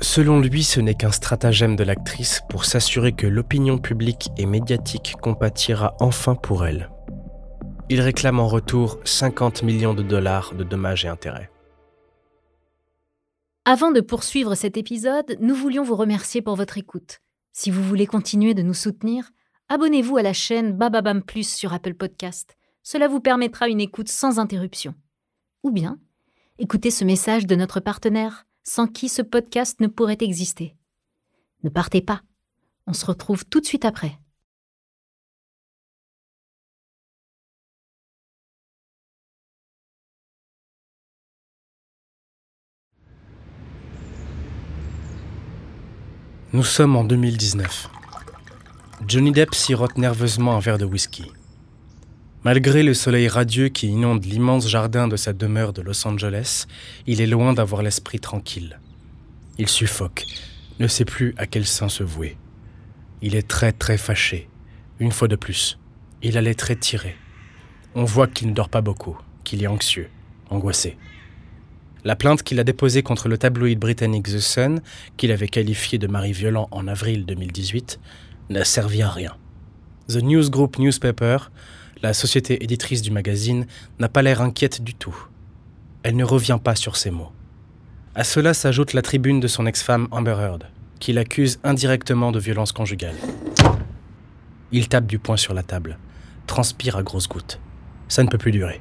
Selon 0.00 0.40
lui, 0.40 0.62
ce 0.62 0.80
n'est 0.80 0.94
qu'un 0.94 1.10
stratagème 1.10 1.74
de 1.74 1.82
l'actrice 1.82 2.40
pour 2.48 2.64
s'assurer 2.64 3.12
que 3.12 3.26
l'opinion 3.26 3.78
publique 3.78 4.30
et 4.36 4.46
médiatique 4.46 5.16
compatira 5.20 5.96
enfin 6.00 6.36
pour 6.36 6.64
elle. 6.64 6.88
Il 7.90 8.02
réclame 8.02 8.38
en 8.38 8.48
retour 8.48 8.98
50 9.04 9.62
millions 9.62 9.94
de 9.94 10.02
dollars 10.02 10.54
de 10.54 10.62
dommages 10.62 11.06
et 11.06 11.08
intérêts. 11.08 11.50
Avant 13.64 13.92
de 13.92 14.02
poursuivre 14.02 14.54
cet 14.54 14.76
épisode, 14.76 15.38
nous 15.40 15.54
voulions 15.54 15.84
vous 15.84 15.96
remercier 15.96 16.42
pour 16.42 16.54
votre 16.54 16.76
écoute. 16.76 17.20
Si 17.52 17.70
vous 17.70 17.82
voulez 17.82 18.06
continuer 18.06 18.52
de 18.52 18.60
nous 18.60 18.74
soutenir, 18.74 19.30
abonnez-vous 19.70 20.18
à 20.18 20.22
la 20.22 20.34
chaîne 20.34 20.72
Bababam 20.72 21.22
Plus 21.22 21.48
sur 21.48 21.72
Apple 21.72 21.94
Podcast. 21.94 22.58
Cela 22.82 23.08
vous 23.08 23.20
permettra 23.20 23.68
une 23.68 23.80
écoute 23.80 24.08
sans 24.08 24.38
interruption. 24.38 24.94
Ou 25.62 25.70
bien, 25.70 25.98
écoutez 26.58 26.90
ce 26.90 27.04
message 27.04 27.46
de 27.46 27.54
notre 27.54 27.80
partenaire, 27.80 28.46
sans 28.64 28.86
qui 28.86 29.08
ce 29.08 29.22
podcast 29.22 29.80
ne 29.80 29.86
pourrait 29.86 30.18
exister. 30.20 30.76
Ne 31.62 31.70
partez 31.70 32.02
pas. 32.02 32.20
On 32.86 32.92
se 32.92 33.06
retrouve 33.06 33.46
tout 33.46 33.60
de 33.60 33.66
suite 33.66 33.86
après. 33.86 34.18
Nous 46.58 46.64
sommes 46.64 46.96
en 46.96 47.04
2019. 47.04 47.88
Johnny 49.06 49.30
Depp 49.30 49.54
sirote 49.54 49.96
nerveusement 49.96 50.56
un 50.56 50.58
verre 50.58 50.78
de 50.78 50.84
whisky. 50.84 51.30
Malgré 52.42 52.82
le 52.82 52.94
soleil 52.94 53.28
radieux 53.28 53.68
qui 53.68 53.86
inonde 53.86 54.24
l'immense 54.24 54.66
jardin 54.66 55.06
de 55.06 55.14
sa 55.14 55.32
demeure 55.32 55.72
de 55.72 55.82
Los 55.82 56.04
Angeles, 56.04 56.66
il 57.06 57.20
est 57.20 57.28
loin 57.28 57.52
d'avoir 57.52 57.82
l'esprit 57.82 58.18
tranquille. 58.18 58.80
Il 59.58 59.68
suffoque, 59.68 60.26
ne 60.80 60.88
sait 60.88 61.04
plus 61.04 61.32
à 61.38 61.46
quel 61.46 61.64
sein 61.64 61.88
se 61.88 62.02
vouer. 62.02 62.36
Il 63.22 63.36
est 63.36 63.46
très 63.46 63.70
très 63.70 63.96
fâché. 63.96 64.48
Une 64.98 65.12
fois 65.12 65.28
de 65.28 65.36
plus, 65.36 65.78
il 66.22 66.36
a 66.36 66.40
les 66.40 66.56
traits 66.56 66.80
tirés. 66.80 67.16
On 67.94 68.02
voit 68.02 68.26
qu'il 68.26 68.48
ne 68.48 68.52
dort 68.52 68.68
pas 68.68 68.80
beaucoup, 68.80 69.16
qu'il 69.44 69.62
est 69.62 69.68
anxieux, 69.68 70.10
angoissé. 70.50 70.98
La 72.04 72.16
plainte 72.16 72.42
qu'il 72.42 72.60
a 72.60 72.64
déposée 72.64 73.02
contre 73.02 73.28
le 73.28 73.38
tabloïd 73.38 73.78
britannique 73.78 74.28
The 74.28 74.38
Sun, 74.38 74.80
qu'il 75.16 75.32
avait 75.32 75.48
qualifié 75.48 75.98
de 75.98 76.06
mari 76.06 76.32
violent 76.32 76.68
en 76.70 76.86
avril 76.86 77.26
2018, 77.26 77.98
n'a 78.50 78.64
servi 78.64 79.02
à 79.02 79.10
rien. 79.10 79.36
The 80.08 80.22
News 80.22 80.48
Group 80.48 80.78
Newspaper, 80.78 81.38
la 82.02 82.14
société 82.14 82.62
éditrice 82.62 83.02
du 83.02 83.10
magazine, 83.10 83.66
n'a 83.98 84.08
pas 84.08 84.22
l'air 84.22 84.40
inquiète 84.40 84.82
du 84.82 84.94
tout. 84.94 85.16
Elle 86.02 86.16
ne 86.16 86.24
revient 86.24 86.58
pas 86.62 86.76
sur 86.76 86.96
ces 86.96 87.10
mots. 87.10 87.32
À 88.14 88.24
cela 88.24 88.54
s'ajoute 88.54 88.94
la 88.94 89.02
tribune 89.02 89.40
de 89.40 89.48
son 89.48 89.66
ex-femme 89.66 90.08
Amber 90.10 90.36
Heard. 90.40 90.64
qui 90.98 91.12
l'accuse 91.12 91.60
indirectement 91.62 92.32
de 92.32 92.40
violence 92.40 92.72
conjugale. 92.72 93.14
Il 94.72 94.88
tape 94.88 95.06
du 95.06 95.18
poing 95.20 95.36
sur 95.36 95.54
la 95.54 95.62
table, 95.62 95.98
transpire 96.46 96.96
à 96.96 97.02
grosses 97.02 97.28
gouttes. 97.28 97.60
Ça 98.08 98.24
ne 98.24 98.28
peut 98.28 98.38
plus 98.38 98.50
durer. 98.50 98.80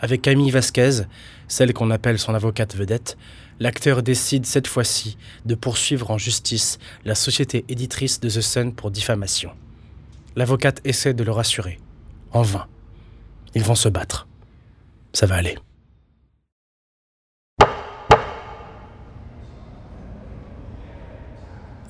Avec 0.00 0.22
Camille 0.22 0.50
Vasquez, 0.50 1.02
celle 1.48 1.72
qu'on 1.72 1.90
appelle 1.90 2.18
son 2.18 2.34
avocate 2.34 2.76
vedette, 2.76 3.18
l'acteur 3.58 4.02
décide 4.02 4.46
cette 4.46 4.68
fois-ci 4.68 5.18
de 5.44 5.56
poursuivre 5.56 6.10
en 6.10 6.18
justice 6.18 6.78
la 7.04 7.16
société 7.16 7.64
éditrice 7.68 8.20
de 8.20 8.28
The 8.28 8.40
Sun 8.40 8.74
pour 8.74 8.92
diffamation. 8.92 9.50
L'avocate 10.36 10.80
essaie 10.84 11.14
de 11.14 11.24
le 11.24 11.32
rassurer. 11.32 11.80
En 12.32 12.42
vain. 12.42 12.66
Ils 13.54 13.62
vont 13.62 13.74
se 13.74 13.88
battre. 13.88 14.28
Ça 15.12 15.26
va 15.26 15.36
aller. 15.36 15.58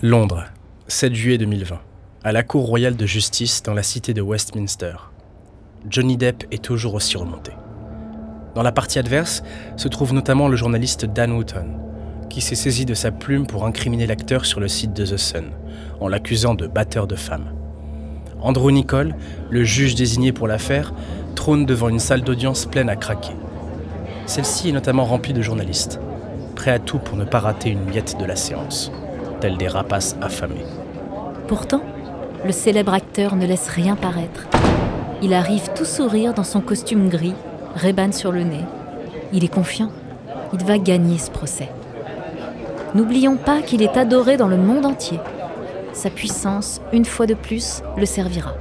Londres, 0.00 0.44
7 0.86 1.12
juillet 1.12 1.38
2020, 1.38 1.80
à 2.22 2.32
la 2.32 2.44
Cour 2.44 2.66
royale 2.66 2.96
de 2.96 3.04
justice 3.04 3.62
dans 3.64 3.74
la 3.74 3.82
cité 3.82 4.14
de 4.14 4.22
Westminster. 4.22 4.94
Johnny 5.90 6.16
Depp 6.16 6.44
est 6.52 6.62
toujours 6.62 6.94
aussi 6.94 7.16
remonté. 7.16 7.52
Dans 8.54 8.62
la 8.62 8.72
partie 8.72 8.98
adverse 8.98 9.42
se 9.76 9.88
trouve 9.88 10.12
notamment 10.12 10.48
le 10.48 10.56
journaliste 10.56 11.06
Dan 11.06 11.32
Wootton, 11.32 11.66
qui 12.28 12.40
s'est 12.40 12.54
saisi 12.54 12.84
de 12.84 12.94
sa 12.94 13.10
plume 13.10 13.46
pour 13.46 13.64
incriminer 13.64 14.06
l'acteur 14.06 14.46
sur 14.46 14.60
le 14.60 14.68
site 14.68 14.92
de 14.92 15.04
The 15.04 15.16
Sun, 15.16 15.50
en 16.00 16.08
l'accusant 16.08 16.54
de 16.54 16.66
batteur 16.66 17.06
de 17.06 17.16
femmes. 17.16 17.52
Andrew 18.40 18.70
Nicole, 18.70 19.14
le 19.50 19.64
juge 19.64 19.94
désigné 19.94 20.32
pour 20.32 20.46
l'affaire, 20.46 20.92
trône 21.34 21.66
devant 21.66 21.88
une 21.88 21.98
salle 21.98 22.22
d'audience 22.22 22.66
pleine 22.66 22.88
à 22.88 22.96
craquer. 22.96 23.34
Celle-ci 24.26 24.68
est 24.68 24.72
notamment 24.72 25.04
remplie 25.04 25.32
de 25.32 25.42
journalistes, 25.42 26.00
prêts 26.54 26.70
à 26.70 26.78
tout 26.78 26.98
pour 26.98 27.16
ne 27.16 27.24
pas 27.24 27.40
rater 27.40 27.70
une 27.70 27.84
miette 27.84 28.16
de 28.18 28.24
la 28.24 28.36
séance 28.36 28.92
tels 29.40 29.56
des 29.56 29.68
rapaces 29.68 30.16
affamés. 30.20 30.64
Pourtant, 31.46 31.82
le 32.44 32.52
célèbre 32.52 32.94
acteur 32.94 33.36
ne 33.36 33.46
laisse 33.46 33.68
rien 33.68 33.96
paraître. 33.96 34.46
Il 35.22 35.34
arrive 35.34 35.70
tout 35.74 35.84
sourire 35.84 36.34
dans 36.34 36.44
son 36.44 36.60
costume 36.60 37.08
gris, 37.08 37.34
réban 37.78 38.12
sur 38.12 38.32
le 38.32 38.42
nez. 38.42 38.64
Il 39.32 39.44
est 39.44 39.52
confiant. 39.52 39.90
Il 40.52 40.64
va 40.64 40.78
gagner 40.78 41.18
ce 41.18 41.30
procès. 41.30 41.70
N'oublions 42.94 43.36
pas 43.36 43.62
qu'il 43.62 43.82
est 43.82 43.96
adoré 43.96 44.36
dans 44.36 44.48
le 44.48 44.56
monde 44.56 44.86
entier. 44.86 45.20
Sa 45.92 46.10
puissance, 46.10 46.80
une 46.92 47.04
fois 47.04 47.26
de 47.26 47.34
plus, 47.34 47.82
le 47.96 48.06
servira. 48.06 48.54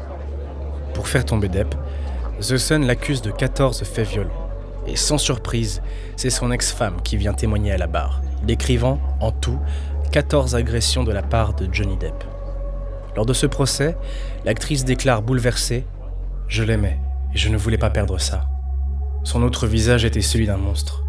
Pour 0.93 1.07
faire 1.07 1.25
tomber 1.25 1.49
Depp, 1.49 1.75
The 2.39 2.57
Sun 2.57 2.85
l'accuse 2.85 3.21
de 3.21 3.31
14 3.31 3.83
faits 3.83 4.07
violents. 4.07 4.49
Et 4.85 4.95
sans 4.95 5.17
surprise, 5.17 5.81
c'est 6.15 6.29
son 6.29 6.51
ex-femme 6.51 7.01
qui 7.03 7.17
vient 7.17 7.33
témoigner 7.33 7.71
à 7.71 7.77
la 7.77 7.87
barre, 7.87 8.21
décrivant, 8.43 8.99
en 9.19 9.31
tout, 9.31 9.59
14 10.11 10.55
agressions 10.55 11.03
de 11.03 11.11
la 11.11 11.23
part 11.23 11.53
de 11.53 11.67
Johnny 11.71 11.97
Depp. 11.97 12.23
Lors 13.15 13.25
de 13.25 13.33
ce 13.33 13.45
procès, 13.45 13.97
l'actrice 14.45 14.85
déclare 14.85 15.21
bouleversée 15.21 15.85
Je 16.47 16.63
l'aimais 16.63 16.99
et 17.33 17.37
je 17.37 17.49
ne 17.49 17.57
voulais 17.57 17.77
pas 17.77 17.89
perdre 17.89 18.19
ça. 18.19 18.47
Son 19.23 19.43
autre 19.43 19.67
visage 19.67 20.05
était 20.05 20.21
celui 20.21 20.45
d'un 20.45 20.57
monstre, 20.57 21.03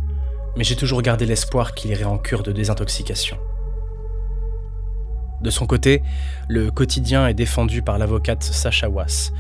mais 0.57 0.65
j'ai 0.65 0.77
toujours 0.77 1.03
gardé 1.03 1.27
l'espoir 1.27 1.75
qu'il 1.75 1.91
irait 1.91 2.05
en 2.05 2.19
cure 2.19 2.43
de 2.43 2.53
désintoxication. 2.53 3.39
De 5.41 5.51
son 5.51 5.67
côté, 5.67 6.03
le 6.49 6.71
quotidien 6.71 7.29
est 7.29 7.35
défendu 7.35 7.83
par 7.83 7.99
l'avocate 7.99 8.43
Sacha 8.43 8.89
Wass, 8.89 9.33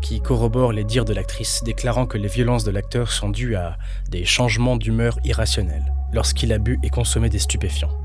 qui 0.00 0.20
corrobore 0.20 0.72
les 0.72 0.82
dires 0.82 1.04
de 1.04 1.14
l'actrice, 1.14 1.62
déclarant 1.62 2.06
que 2.06 2.18
les 2.18 2.28
violences 2.28 2.64
de 2.64 2.70
l'acteur 2.70 3.12
sont 3.12 3.28
dues 3.28 3.54
à 3.54 3.76
des 4.08 4.24
changements 4.24 4.76
d'humeur 4.76 5.18
irrationnels 5.24 5.92
lorsqu'il 6.12 6.52
a 6.52 6.58
bu 6.58 6.80
et 6.82 6.90
consommé 6.90 7.28
des 7.28 7.38
stupéfiants. 7.38 7.96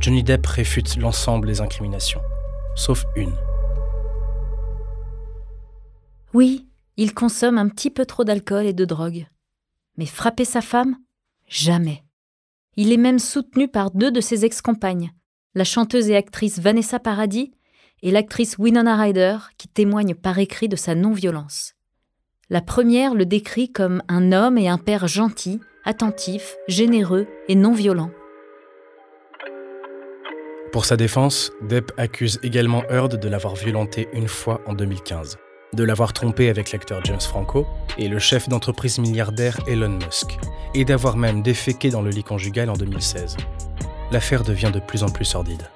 Johnny 0.00 0.22
Depp 0.22 0.46
réfute 0.46 0.96
l'ensemble 0.96 1.48
des 1.48 1.60
incriminations, 1.60 2.20
sauf 2.76 3.04
une. 3.16 3.32
Oui, 6.34 6.66
il 6.96 7.14
consomme 7.14 7.58
un 7.58 7.68
petit 7.68 7.90
peu 7.90 8.06
trop 8.06 8.24
d'alcool 8.24 8.66
et 8.66 8.72
de 8.72 8.84
drogue. 8.84 9.26
Mais 9.96 10.06
frapper 10.06 10.44
sa 10.44 10.60
femme? 10.60 10.96
Jamais. 11.48 12.04
Il 12.76 12.92
est 12.92 12.98
même 12.98 13.18
soutenu 13.18 13.68
par 13.68 13.90
deux 13.90 14.10
de 14.10 14.20
ses 14.20 14.44
ex-compagnes, 14.44 15.12
la 15.54 15.64
chanteuse 15.64 16.08
et 16.10 16.16
actrice 16.16 16.58
Vanessa 16.58 16.98
Paradis 16.98 17.52
et 18.02 18.10
l'actrice 18.10 18.58
Winona 18.58 18.96
Ryder, 18.96 19.38
qui 19.56 19.68
témoignent 19.68 20.14
par 20.14 20.38
écrit 20.38 20.68
de 20.68 20.76
sa 20.76 20.94
non-violence. 20.94 21.74
La 22.50 22.60
première 22.60 23.14
le 23.14 23.24
décrit 23.24 23.72
comme 23.72 24.02
un 24.08 24.32
homme 24.32 24.58
et 24.58 24.68
un 24.68 24.78
père 24.78 25.06
gentil, 25.06 25.60
attentif, 25.84 26.56
généreux 26.68 27.26
et 27.48 27.54
non 27.54 27.72
violent. 27.72 28.10
Pour 30.72 30.84
sa 30.84 30.96
défense, 30.96 31.52
Depp 31.62 31.92
accuse 31.96 32.40
également 32.42 32.82
Heard 32.90 33.18
de 33.18 33.28
l'avoir 33.28 33.54
violenté 33.54 34.08
une 34.12 34.26
fois 34.28 34.60
en 34.66 34.74
2015, 34.74 35.38
de 35.74 35.84
l'avoir 35.84 36.12
trompé 36.12 36.48
avec 36.48 36.72
l'acteur 36.72 37.04
James 37.04 37.20
Franco 37.20 37.66
et 37.98 38.08
le 38.08 38.18
chef 38.18 38.48
d'entreprise 38.48 38.98
milliardaire 38.98 39.58
Elon 39.66 39.98
Musk, 40.04 40.38
et 40.74 40.84
d'avoir 40.84 41.16
même 41.16 41.42
déféqué 41.42 41.90
dans 41.90 42.02
le 42.02 42.10
lit 42.10 42.24
conjugal 42.24 42.70
en 42.70 42.74
2016. 42.74 43.36
L'affaire 44.10 44.42
devient 44.42 44.70
de 44.72 44.80
plus 44.80 45.02
en 45.02 45.08
plus 45.08 45.24
sordide. 45.24 45.68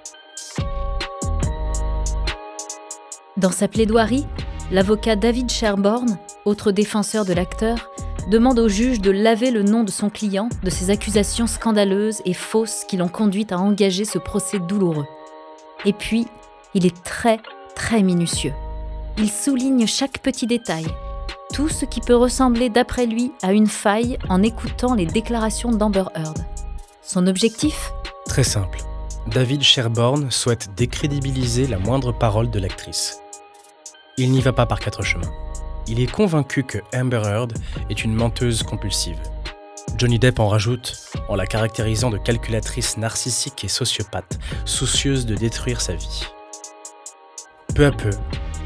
Dans 3.37 3.53
sa 3.53 3.69
plaidoirie, 3.69 4.27
l'avocat 4.71 5.17
David 5.17 5.51
Sherborne, 5.51 6.19
autre 6.45 6.73
défenseur 6.73 7.25
de 7.25 7.33
l'acteur, 7.33 7.91
demande 8.29 8.59
au 8.59 8.69
juge 8.69 9.01
de 9.01 9.11
laver 9.11 9.51
le 9.51 9.63
nom 9.63 9.85
de 9.85 9.91
son 9.91 10.11
client 10.11 10.49
de 10.63 10.71
ces 10.71 10.91
accusations 10.91 11.47
scandaleuses 11.47 12.21
et 12.25 12.35
fausses 12.35 12.85
qui 12.89 12.97
l'ont 12.97 13.09
conduit 13.09 13.47
à 13.51 13.59
engager 13.59 14.05
ce 14.05 14.19
procès 14.19 14.59
douloureux. 14.59 15.07
Et 15.85 15.93
puis, 15.93 16.27
il 16.75 16.85
est 16.85 17.03
très, 17.05 17.39
très 17.75 18.03
minutieux. 18.03 18.53
Il 19.19 19.31
souligne 19.31 19.87
chaque 19.87 20.19
petit 20.19 20.47
détail, 20.47 20.87
tout 21.53 21.69
ce 21.69 21.85
qui 21.85 22.01
peut 22.01 22.17
ressembler 22.17 22.71
d'après 22.71 23.07
lui 23.07 23.33
à 23.43 23.53
une 23.53 23.67
faille 23.67 24.19
en 24.29 24.43
écoutant 24.43 24.95
les 24.95 25.07
déclarations 25.07 25.73
d'Amber 25.73 26.05
Heard. 26.15 26.39
Son 27.03 27.27
objectif? 27.27 27.93
Très 28.27 28.45
simple. 28.45 28.81
David 29.27 29.63
Sherborne 29.63 30.31
souhaite 30.31 30.75
décrédibiliser 30.77 31.67
la 31.67 31.79
moindre 31.79 32.13
parole 32.13 32.51
de 32.51 32.59
l'actrice. 32.59 33.21
Il 34.17 34.31
n'y 34.31 34.41
va 34.41 34.53
pas 34.53 34.67
par 34.67 34.81
quatre 34.81 35.03
chemins 35.03 35.31
il 35.89 36.01
est 36.01 36.11
convaincu 36.11 36.65
que 36.65 36.79
Amber 36.95 37.23
Heard 37.25 37.55
est 37.89 38.05
une 38.05 38.15
menteuse 38.15 38.63
compulsive. 38.63 39.19
Johnny 39.97 40.19
Depp 40.19 40.39
en 40.39 40.49
rajoute 40.49 40.97
en 41.29 41.35
la 41.35 41.47
caractérisant 41.47 42.11
de 42.11 42.19
calculatrice 42.19 42.99
narcissique 42.99 43.65
et 43.65 43.69
sociopathe, 43.69 44.39
soucieuse 44.65 45.27
de 45.27 45.35
détruire 45.35 45.81
sa 45.81 45.95
vie. 45.95 46.27
Peu 47.75 47.87
à 47.87 47.91
peu, 47.91 48.11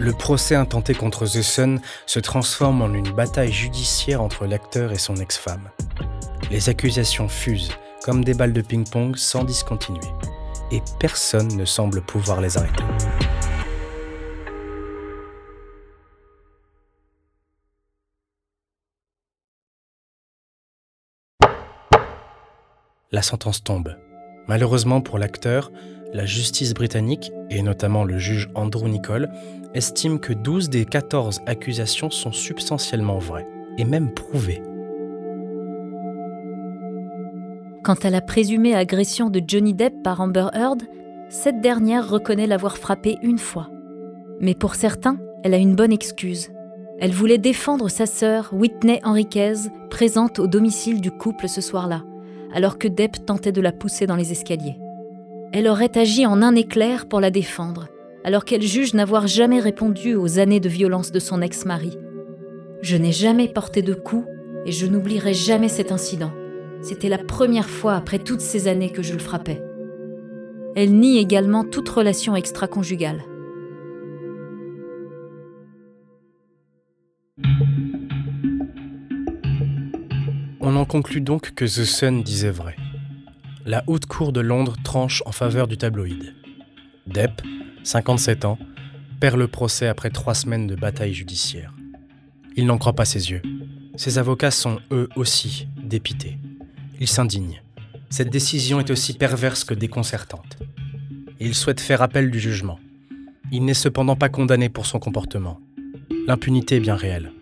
le 0.03 0.13
procès 0.13 0.57
intenté 0.57 0.95
contre 0.95 1.27
The 1.27 1.43
Sun 1.43 1.81
se 2.07 2.19
transforme 2.19 2.83
en 2.83 2.93
une 2.93 3.13
bataille 3.13 3.53
judiciaire 3.53 4.21
entre 4.21 4.47
l'acteur 4.47 4.91
et 4.91 4.99
son 4.99 5.15
ex-femme. 5.17 5.71
Les 6.51 6.69
accusations 6.69 7.29
fusent 7.29 7.71
comme 8.03 8.25
des 8.25 8.35
balles 8.35 8.53
de 8.53 8.63
ping-pong 8.63 9.17
sans 9.17 9.45
discontinuer, 9.45 10.01
et 10.73 10.83
personne 10.99 11.57
ne 11.57 11.65
semble 11.65 12.03
pouvoir 12.03 12.41
les 12.41 12.59
arrêter. 12.59 12.83
la 23.15 23.21
sentence 23.21 23.63
tombe. 23.63 23.95
Malheureusement 24.49 25.03
pour 25.03 25.19
l'acteur, 25.19 25.71
la 26.13 26.27
justice 26.27 26.75
britannique, 26.75 27.31
et 27.51 27.63
notamment 27.63 28.05
le 28.05 28.19
juge 28.19 28.51
Andrew 28.55 28.89
Nicole, 28.89 29.31
estime 29.75 30.19
que 30.19 30.33
12 30.33 30.71
des 30.71 30.85
14 30.85 31.43
accusations 31.47 32.11
sont 32.11 32.33
substantiellement 32.33 33.19
vraies, 33.19 33.47
et 33.79 33.85
même 33.85 34.13
prouvées. 34.13 34.63
Quant 37.83 37.97
à 38.03 38.11
la 38.11 38.21
présumée 38.21 38.75
agression 38.75 39.31
de 39.31 39.43
Johnny 39.47 39.75
Depp 39.75 40.03
par 40.05 40.21
Amber 40.21 40.49
Heard, 40.55 40.83
cette 41.29 41.61
dernière 41.61 42.09
reconnaît 42.09 42.47
l'avoir 42.47 42.77
frappé 42.77 43.19
une 43.23 43.39
fois. 43.39 43.69
Mais 44.41 44.55
pour 44.55 44.75
certains, 44.75 45.19
elle 45.43 45.55
a 45.55 45.59
une 45.59 45.75
bonne 45.75 45.93
excuse. 45.93 46.53
Elle 47.01 47.13
voulait 47.13 47.39
défendre 47.39 47.89
sa 47.89 48.07
sœur, 48.07 48.51
Whitney 48.53 49.01
Henriquez, 49.03 49.55
présente 49.91 50.39
au 50.39 50.47
domicile 50.47 51.01
du 51.01 51.11
couple 51.11 51.49
ce 51.49 51.61
soir-là 51.61 52.03
alors 52.53 52.79
que 52.79 52.89
Depp 52.89 53.25
tentait 53.25 53.53
de 53.53 53.61
la 53.61 53.73
pousser 53.73 54.07
dans 54.07 54.17
les 54.17 54.33
escaliers. 54.33 54.77
Elle 55.53 55.69
aurait 55.69 55.97
agi 55.99 56.27
en 56.27 56.43
un 56.43 56.55
éclair 56.55 57.07
pour 57.07 57.21
la 57.21 57.31
défendre, 57.31 57.89
alors 58.25 58.45
qu'elle 58.45 58.63
juge 58.63 58.95
n'avoir 58.95 59.27
jamais 59.27 59.61
répondu 59.61 60.15
aux 60.15 60.39
années 60.39 60.61
de 60.61 60.69
violence 60.69 61.13
de 61.13 61.19
son 61.19 61.43
ex-mari. 61.43 61.97
Je 62.83 62.97
n'ai 62.97 63.13
jamais 63.13 63.49
porté 63.49 63.83
de 63.83 63.95
coups 63.95 64.27
et 64.67 64.73
je 64.73 64.87
n'oublierai 64.87 65.35
jamais 65.35 65.69
cet 65.69 65.93
incident. 65.93 66.33
C'était 66.83 67.09
la 67.09 67.19
première 67.19 67.69
fois 67.69 67.95
après 67.95 68.19
toutes 68.19 68.41
ces 68.41 68.69
années 68.69 68.91
que 68.91 69.03
je 69.03 69.13
le 69.13 69.19
frappais. 69.19 69.63
Elle 70.75 70.93
nie 70.95 71.19
également 71.19 71.65
toute 71.65 71.89
relation 71.89 72.35
extra-conjugale. 72.35 73.23
On 80.61 80.77
en 80.77 80.85
conclut 80.85 81.21
donc 81.21 81.55
que 81.55 81.65
The 81.65 81.85
Sun 81.85 82.23
disait 82.23 82.51
vrai. 82.51 82.77
La 83.67 83.85
haute 83.87 84.07
cour 84.07 84.33
de 84.33 84.41
Londres 84.41 84.77
tranche 84.83 85.23
en 85.27 85.33
faveur 85.33 85.69
du 85.69 85.77
tabloïd. 85.77 86.35
Depp, 87.07 87.43
57 87.85 88.45
ans, 88.45 88.59
perd 89.21 89.37
le 89.37 89.49
procès 89.49 89.87
après 89.87 90.11
trois 90.11 90.35
semaines 90.35 90.67
de 90.67 90.75
bataille 90.75 91.15
judiciaire. 91.15 91.75
Il 92.57 92.67
n'en 92.67 92.79
croit 92.79 92.95
pas 92.95 93.05
ses 93.05 93.31
yeux. 93.31 93.43
Ses 93.97 94.19
avocats 94.19 94.51
sont 94.51 94.81
eux 94.91 95.09
aussi 95.17 95.69
dépités. 95.83 96.39
Ils 97.01 97.09
s'indignent. 97.09 97.63
Cette 98.11 98.31
décision 98.31 98.79
est 98.79 98.91
aussi 98.91 99.15
perverse 99.15 99.65
que 99.65 99.75
déconcertante. 99.75 100.59
Il 101.41 101.55
souhaite 101.55 101.81
faire 101.81 102.03
appel 102.03 102.31
du 102.31 102.39
jugement. 102.39 102.79
Il 103.51 103.65
n'est 103.65 103.75
cependant 103.75 104.17
pas 104.17 104.29
condamné 104.29 104.69
pour 104.69 104.87
son 104.87 104.99
comportement. 104.99 105.61
L'impunité 106.27 106.77
est 106.77 106.81
bien 106.81 106.95
réelle. 106.95 107.33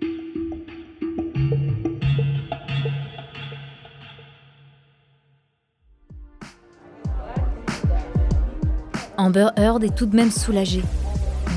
Amber 9.20 9.48
Heard 9.58 9.84
est 9.84 9.94
tout 9.94 10.06
de 10.06 10.16
même 10.16 10.30
soulagée. 10.30 10.82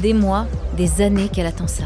Des 0.01 0.13
mois, 0.13 0.47
des 0.75 0.99
années 0.99 1.29
qu'elle 1.29 1.45
attend 1.45 1.67
ça. 1.67 1.85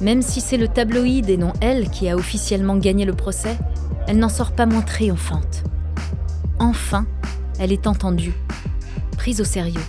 Même 0.00 0.22
si 0.22 0.40
c'est 0.40 0.56
le 0.56 0.68
tabloïd 0.68 1.28
et 1.28 1.36
non 1.36 1.52
elle 1.60 1.90
qui 1.90 2.08
a 2.08 2.14
officiellement 2.14 2.76
gagné 2.76 3.04
le 3.04 3.12
procès, 3.12 3.58
elle 4.06 4.18
n'en 4.18 4.28
sort 4.28 4.52
pas 4.52 4.64
moins 4.64 4.82
triomphante. 4.82 5.64
Enfin, 6.60 7.04
elle 7.58 7.72
est 7.72 7.88
entendue, 7.88 8.34
prise 9.16 9.40
au 9.40 9.44
sérieux. 9.44 9.82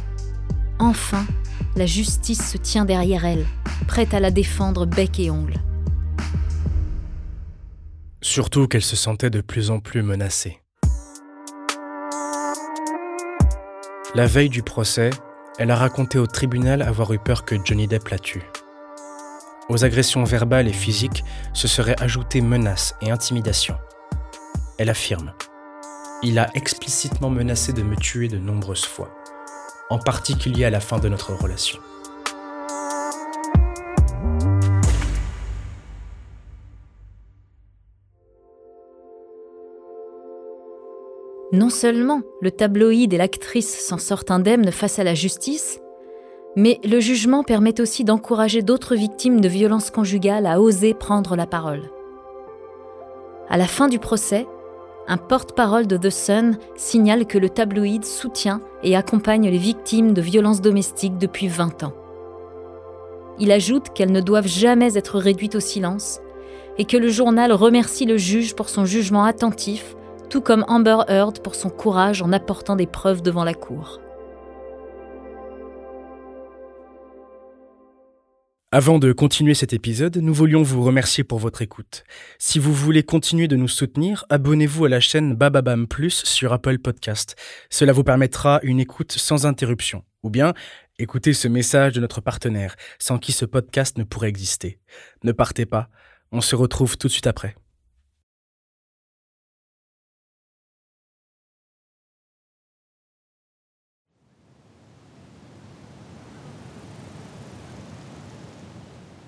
Enfin, 0.80 1.28
la 1.76 1.86
justice 1.86 2.52
se 2.52 2.58
tient 2.58 2.84
derrière 2.84 3.24
elle, 3.24 3.46
prête 3.88 4.16
à 4.16 4.20
la 4.20 4.32
défendre 4.32 4.88
bec 4.88 5.20
et 5.20 5.30
ongle. 5.30 5.62
Surtout 8.24 8.68
qu'elle 8.68 8.82
se 8.82 8.96
sentait 8.96 9.30
de 9.30 9.42
plus 9.42 9.70
en 9.70 9.80
plus 9.80 10.02
menacée. 10.02 10.60
La 14.18 14.26
veille 14.26 14.50
du 14.50 14.64
procès, 14.64 15.12
elle 15.60 15.70
a 15.70 15.76
raconté 15.76 16.18
au 16.18 16.26
tribunal 16.26 16.82
avoir 16.82 17.14
eu 17.14 17.20
peur 17.20 17.46
que 17.46 17.54
Johnny 17.64 17.86
Depp 17.86 18.08
la 18.08 18.18
tue. 18.18 18.42
Aux 19.70 19.86
agressions 19.86 20.24
verbales 20.24 20.68
et 20.68 20.74
physiques 20.74 21.24
se 21.54 21.68
seraient 21.68 22.02
ajoutées 22.02 22.42
menaces 22.42 22.96
et 23.04 23.12
intimidations. 23.12 23.78
Elle 24.80 24.90
affirme 24.90 25.34
Il 26.24 26.40
a 26.40 26.50
explicitement 26.56 27.30
menacé 27.30 27.74
de 27.74 27.84
me 27.84 27.96
tuer 27.96 28.28
de 28.28 28.40
nombreuses 28.40 28.86
fois, 28.86 29.16
en 29.92 30.00
particulier 30.00 30.66
à 30.66 30.72
la 30.72 30.80
fin 30.80 30.98
de 30.98 31.10
notre 31.10 31.36
relation. 31.36 31.78
Non 41.54 41.70
seulement 41.70 42.24
le 42.42 42.52
tabloïd 42.52 43.14
et 43.14 43.18
l'actrice 43.18 43.80
s'en 43.80 43.98
sortent 43.98 44.32
indemnes 44.32 44.70
face 44.72 45.00
à 45.00 45.06
la 45.06 45.14
justice, 45.14 45.80
mais 46.58 46.80
le 46.84 47.00
jugement 47.00 47.44
permet 47.44 47.80
aussi 47.80 48.04
d'encourager 48.04 48.62
d'autres 48.62 48.96
victimes 48.96 49.40
de 49.40 49.48
violences 49.48 49.90
conjugales 49.90 50.46
à 50.46 50.60
oser 50.60 50.94
prendre 50.94 51.38
la 51.38 51.46
parole. 51.46 51.84
À 53.48 53.56
la 53.58 53.66
fin 53.66 53.88
du 53.88 53.98
procès, 53.98 54.46
un 55.08 55.16
porte-parole 55.16 55.88
de 55.88 55.96
The 55.96 56.10
Sun 56.10 56.58
signale 56.76 57.26
que 57.26 57.38
le 57.38 57.50
tabloïd 57.50 58.04
soutient 58.04 58.60
et 58.84 58.98
accompagne 58.98 59.50
les 59.50 59.58
victimes 59.58 60.14
de 60.14 60.22
violences 60.22 60.60
domestiques 60.60 61.18
depuis 61.18 61.48
20 61.48 61.84
ans. 61.84 61.94
Il 63.40 63.54
ajoute 63.54 63.94
qu'elles 63.94 64.12
ne 64.12 64.20
doivent 64.20 64.48
jamais 64.48 64.98
être 64.98 65.18
réduites 65.18 65.56
au 65.56 65.62
silence 65.62 66.20
et 66.78 66.84
que 66.84 66.98
le 66.98 67.08
journal 67.08 67.54
remercie 67.54 68.06
le 68.06 68.18
juge 68.18 68.54
pour 68.54 68.68
son 68.68 68.84
jugement 68.84 69.24
attentif 69.24 69.97
tout 70.30 70.42
comme 70.42 70.66
Amber 70.68 70.98
Heard 71.08 71.42
pour 71.42 71.56
son 71.56 71.70
courage 71.70 72.22
en 72.22 72.32
apportant 72.32 72.76
des 72.76 72.88
preuves 72.88 73.22
devant 73.22 73.44
la 73.44 73.54
cour. 73.54 74.02
Avant 78.74 79.00
de 79.00 79.14
continuer 79.14 79.54
cet 79.54 79.72
épisode, 79.72 80.18
nous 80.18 80.34
voulions 80.34 80.62
vous 80.62 80.84
remercier 80.84 81.24
pour 81.24 81.40
votre 81.40 81.62
écoute. 81.62 82.04
Si 82.38 82.60
vous 82.60 82.74
voulez 82.74 83.02
continuer 83.02 83.48
de 83.48 83.56
nous 83.56 83.70
soutenir, 83.70 84.26
abonnez-vous 84.30 84.84
à 84.84 84.90
la 84.90 85.00
chaîne 85.00 85.36
Bababam 85.36 85.88
Plus 85.88 86.26
sur 86.26 86.52
Apple 86.52 86.80
Podcast. 86.80 87.38
Cela 87.70 87.94
vous 87.94 88.04
permettra 88.04 88.60
une 88.64 88.82
écoute 88.82 89.14
sans 89.14 89.46
interruption. 89.46 90.04
Ou 90.22 90.30
bien, 90.30 90.54
écoutez 91.00 91.32
ce 91.32 91.48
message 91.48 91.94
de 91.94 92.02
notre 92.02 92.20
partenaire, 92.20 92.76
sans 93.00 93.20
qui 93.20 93.32
ce 93.32 93.46
podcast 93.46 93.98
ne 93.98 94.04
pourrait 94.04 94.28
exister. 94.28 94.80
Ne 95.24 95.32
partez 95.32 95.66
pas, 95.66 95.88
on 96.34 96.42
se 96.42 96.58
retrouve 96.58 96.98
tout 96.98 97.08
de 97.08 97.14
suite 97.14 97.28
après. 97.28 97.56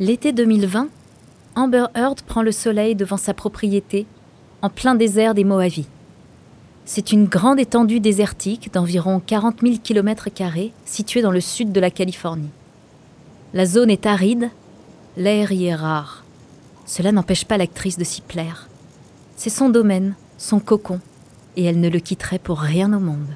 L'été 0.02 0.32
2020, 0.32 0.88
Amber 1.56 1.88
Heard 1.94 2.22
prend 2.22 2.42
le 2.42 2.54
soleil 2.54 2.96
devant 2.96 3.18
sa 3.18 3.34
propriété, 3.34 4.06
en 4.62 4.70
plein 4.70 4.96
désert 4.96 5.34
des 5.34 5.44
Moavis. 5.44 5.90
C'est 6.86 7.12
une 7.12 7.26
grande 7.26 7.60
étendue 7.60 8.00
désertique 8.00 8.72
d'environ 8.74 9.20
40 9.20 9.60
000 9.62 9.76
km 9.84 10.30
située 10.86 11.22
dans 11.22 11.32
le 11.32 11.42
sud 11.42 11.74
de 11.74 11.82
la 11.82 11.92
Californie. 11.92 12.52
La 13.54 13.66
zone 13.66 13.90
est 13.90 14.06
aride, 14.06 14.52
l'air 15.18 15.52
y 15.52 15.66
est 15.66 15.76
rare. 15.76 16.24
Cela 16.86 17.12
n'empêche 17.12 17.44
pas 17.44 17.58
l'actrice 17.58 17.98
de 17.98 18.06
s'y 18.06 18.22
plaire. 18.22 18.70
C'est 19.36 19.50
son 19.50 19.68
domaine, 19.68 20.16
son 20.38 20.62
cocon, 20.62 21.02
et 21.58 21.66
elle 21.66 21.82
ne 21.82 21.90
le 21.90 22.00
quitterait 22.00 22.40
pour 22.40 22.60
rien 22.60 22.94
au 22.94 23.02
monde. 23.02 23.36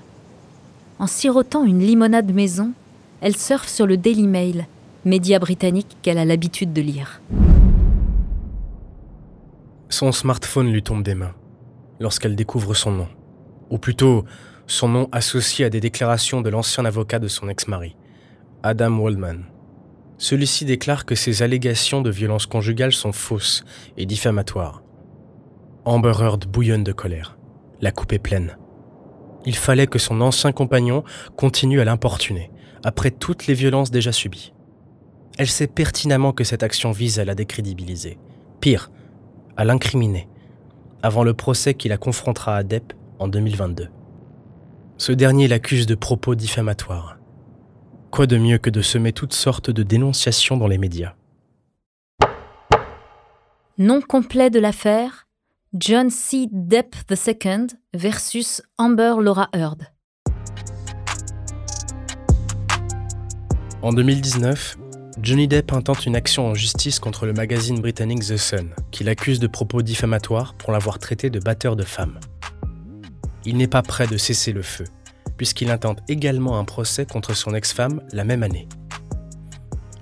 En 0.98 1.08
sirotant 1.08 1.66
une 1.66 1.80
limonade 1.80 2.34
maison, 2.34 2.72
elle 3.20 3.36
surfe 3.36 3.68
sur 3.68 3.86
le 3.86 3.98
Daily 3.98 4.28
Mail, 4.28 4.66
média 5.06 5.38
britannique 5.40 5.98
qu'elle 6.02 6.18
a 6.18 6.26
l'habitude 6.26 6.74
de 6.74 6.82
lire. 6.82 7.22
Son 9.90 10.12
smartphone 10.12 10.72
lui 10.72 10.82
tombe 10.82 11.04
des 11.04 11.16
mains 11.16 11.36
lorsqu'elle 12.00 12.36
découvre 12.36 12.74
son 12.74 12.92
nom, 12.92 13.08
ou 13.70 13.78
plutôt 13.78 14.26
son 14.66 14.88
nom 14.88 15.10
associé 15.12 15.66
à 15.66 15.70
des 15.70 15.80
déclarations 15.80 16.42
de 16.42 16.50
l'ancien 16.50 16.86
avocat 16.86 17.20
de 17.20 17.28
son 17.28 17.50
ex-mari, 17.50 17.96
Adam 18.64 18.98
Waldman. 18.98 19.46
Celui-ci 20.18 20.66
déclare 20.66 21.06
que 21.06 21.16
ses 21.16 21.44
allégations 21.44 22.02
de 22.02 22.10
violence 22.10 22.46
conjugale 22.46 22.94
sont 22.94 23.12
fausses 23.12 23.64
et 23.98 24.06
diffamatoires. 24.06 24.84
Amber 25.86 26.14
Heard 26.20 26.46
bouillonne 26.48 26.84
de 26.84 26.94
colère. 26.94 27.38
La 27.82 27.92
coupe 27.92 28.14
est 28.14 28.20
pleine. 28.20 28.58
Il 29.46 29.56
fallait 29.56 29.88
que 29.88 30.00
son 30.00 30.22
ancien 30.22 30.54
compagnon 30.54 31.04
continue 31.36 31.82
à 31.82 31.86
l'importuner, 31.86 32.52
après 32.86 33.12
toutes 33.12 33.48
les 33.48 33.54
violences 33.54 33.92
déjà 33.92 34.14
subies. 34.14 34.54
Elle 35.38 35.50
sait 35.50 35.68
pertinemment 35.68 36.32
que 36.32 36.44
cette 36.44 36.64
action 36.64 36.92
vise 36.92 37.20
à 37.20 37.26
la 37.26 37.34
décrédibiliser. 37.34 38.18
Pire, 38.60 38.92
à 39.58 39.66
l'incriminer, 39.66 40.28
avant 41.02 41.24
le 41.24 41.34
procès 41.34 41.74
qui 41.74 41.90
la 41.90 41.98
confrontera 41.98 42.56
à 42.56 42.64
Depp 42.64 42.94
en 43.20 43.28
2022. 43.28 43.90
Ce 44.98 45.12
dernier 45.12 45.48
l'accuse 45.48 45.88
de 45.88 45.96
propos 45.96 46.36
diffamatoires. 46.36 47.18
Quoi 48.12 48.28
de 48.28 48.38
mieux 48.38 48.60
que 48.60 48.70
de 48.70 48.82
semer 48.82 49.12
toutes 49.12 49.34
sortes 49.34 49.72
de 49.72 49.82
dénonciations 49.82 50.56
dans 50.56 50.68
les 50.68 50.78
médias? 50.78 51.16
Nom 53.80 54.02
complet 54.02 54.52
de 54.52 54.60
l'affaire 54.60 55.28
John 55.74 56.12
C. 56.12 56.48
Depp 56.52 56.96
II 57.10 57.66
versus 57.96 58.62
Amber 58.78 59.16
Laura 59.20 59.50
Heard. 59.56 59.88
En 63.82 63.92
2019, 63.92 64.78
Johnny 65.22 65.48
Depp 65.48 65.72
intente 65.74 66.06
une 66.08 66.16
action 66.16 66.48
en 66.48 66.56
justice 66.56 67.00
contre 67.00 67.26
le 67.26 67.34
magazine 67.34 67.80
britannique 67.80 68.26
The 68.26 68.38
Sun, 68.38 68.74
qui 68.92 69.04
l'accuse 69.04 69.40
de 69.40 69.48
propos 69.48 69.84
diffamatoires 69.84 70.56
pour 70.56 70.72
l'avoir 70.72 70.98
traité 70.98 71.30
de 71.30 71.40
batteur 71.40 71.76
de 71.76 71.84
femmes. 71.84 72.20
Il 73.46 73.58
n'est 73.58 73.68
pas 73.68 73.84
prêt 73.84 74.08
de 74.08 74.18
cesser 74.18 74.54
le 74.54 74.64
feu, 74.64 74.86
puisqu'il 75.38 75.70
intente 75.70 76.00
également 76.08 76.58
un 76.58 76.66
procès 76.66 77.06
contre 77.06 77.36
son 77.36 77.54
ex-femme 77.54 78.02
la 78.12 78.24
même 78.24 78.42
année. 78.42 78.68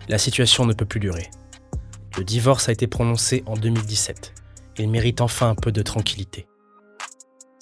La 0.08 0.18
situation 0.18 0.66
ne 0.66 0.74
peut 0.74 0.86
plus 0.86 1.02
durer. 1.02 1.30
Le 2.18 2.24
divorce 2.24 2.70
a 2.70 2.72
été 2.72 2.88
prononcé 2.88 3.44
en 3.48 3.56
2017. 3.56 4.34
Il 4.78 4.90
mérite 4.90 5.22
enfin 5.22 5.50
un 5.50 5.56
peu 5.56 5.74
de 5.74 5.82
tranquillité. 5.82 6.48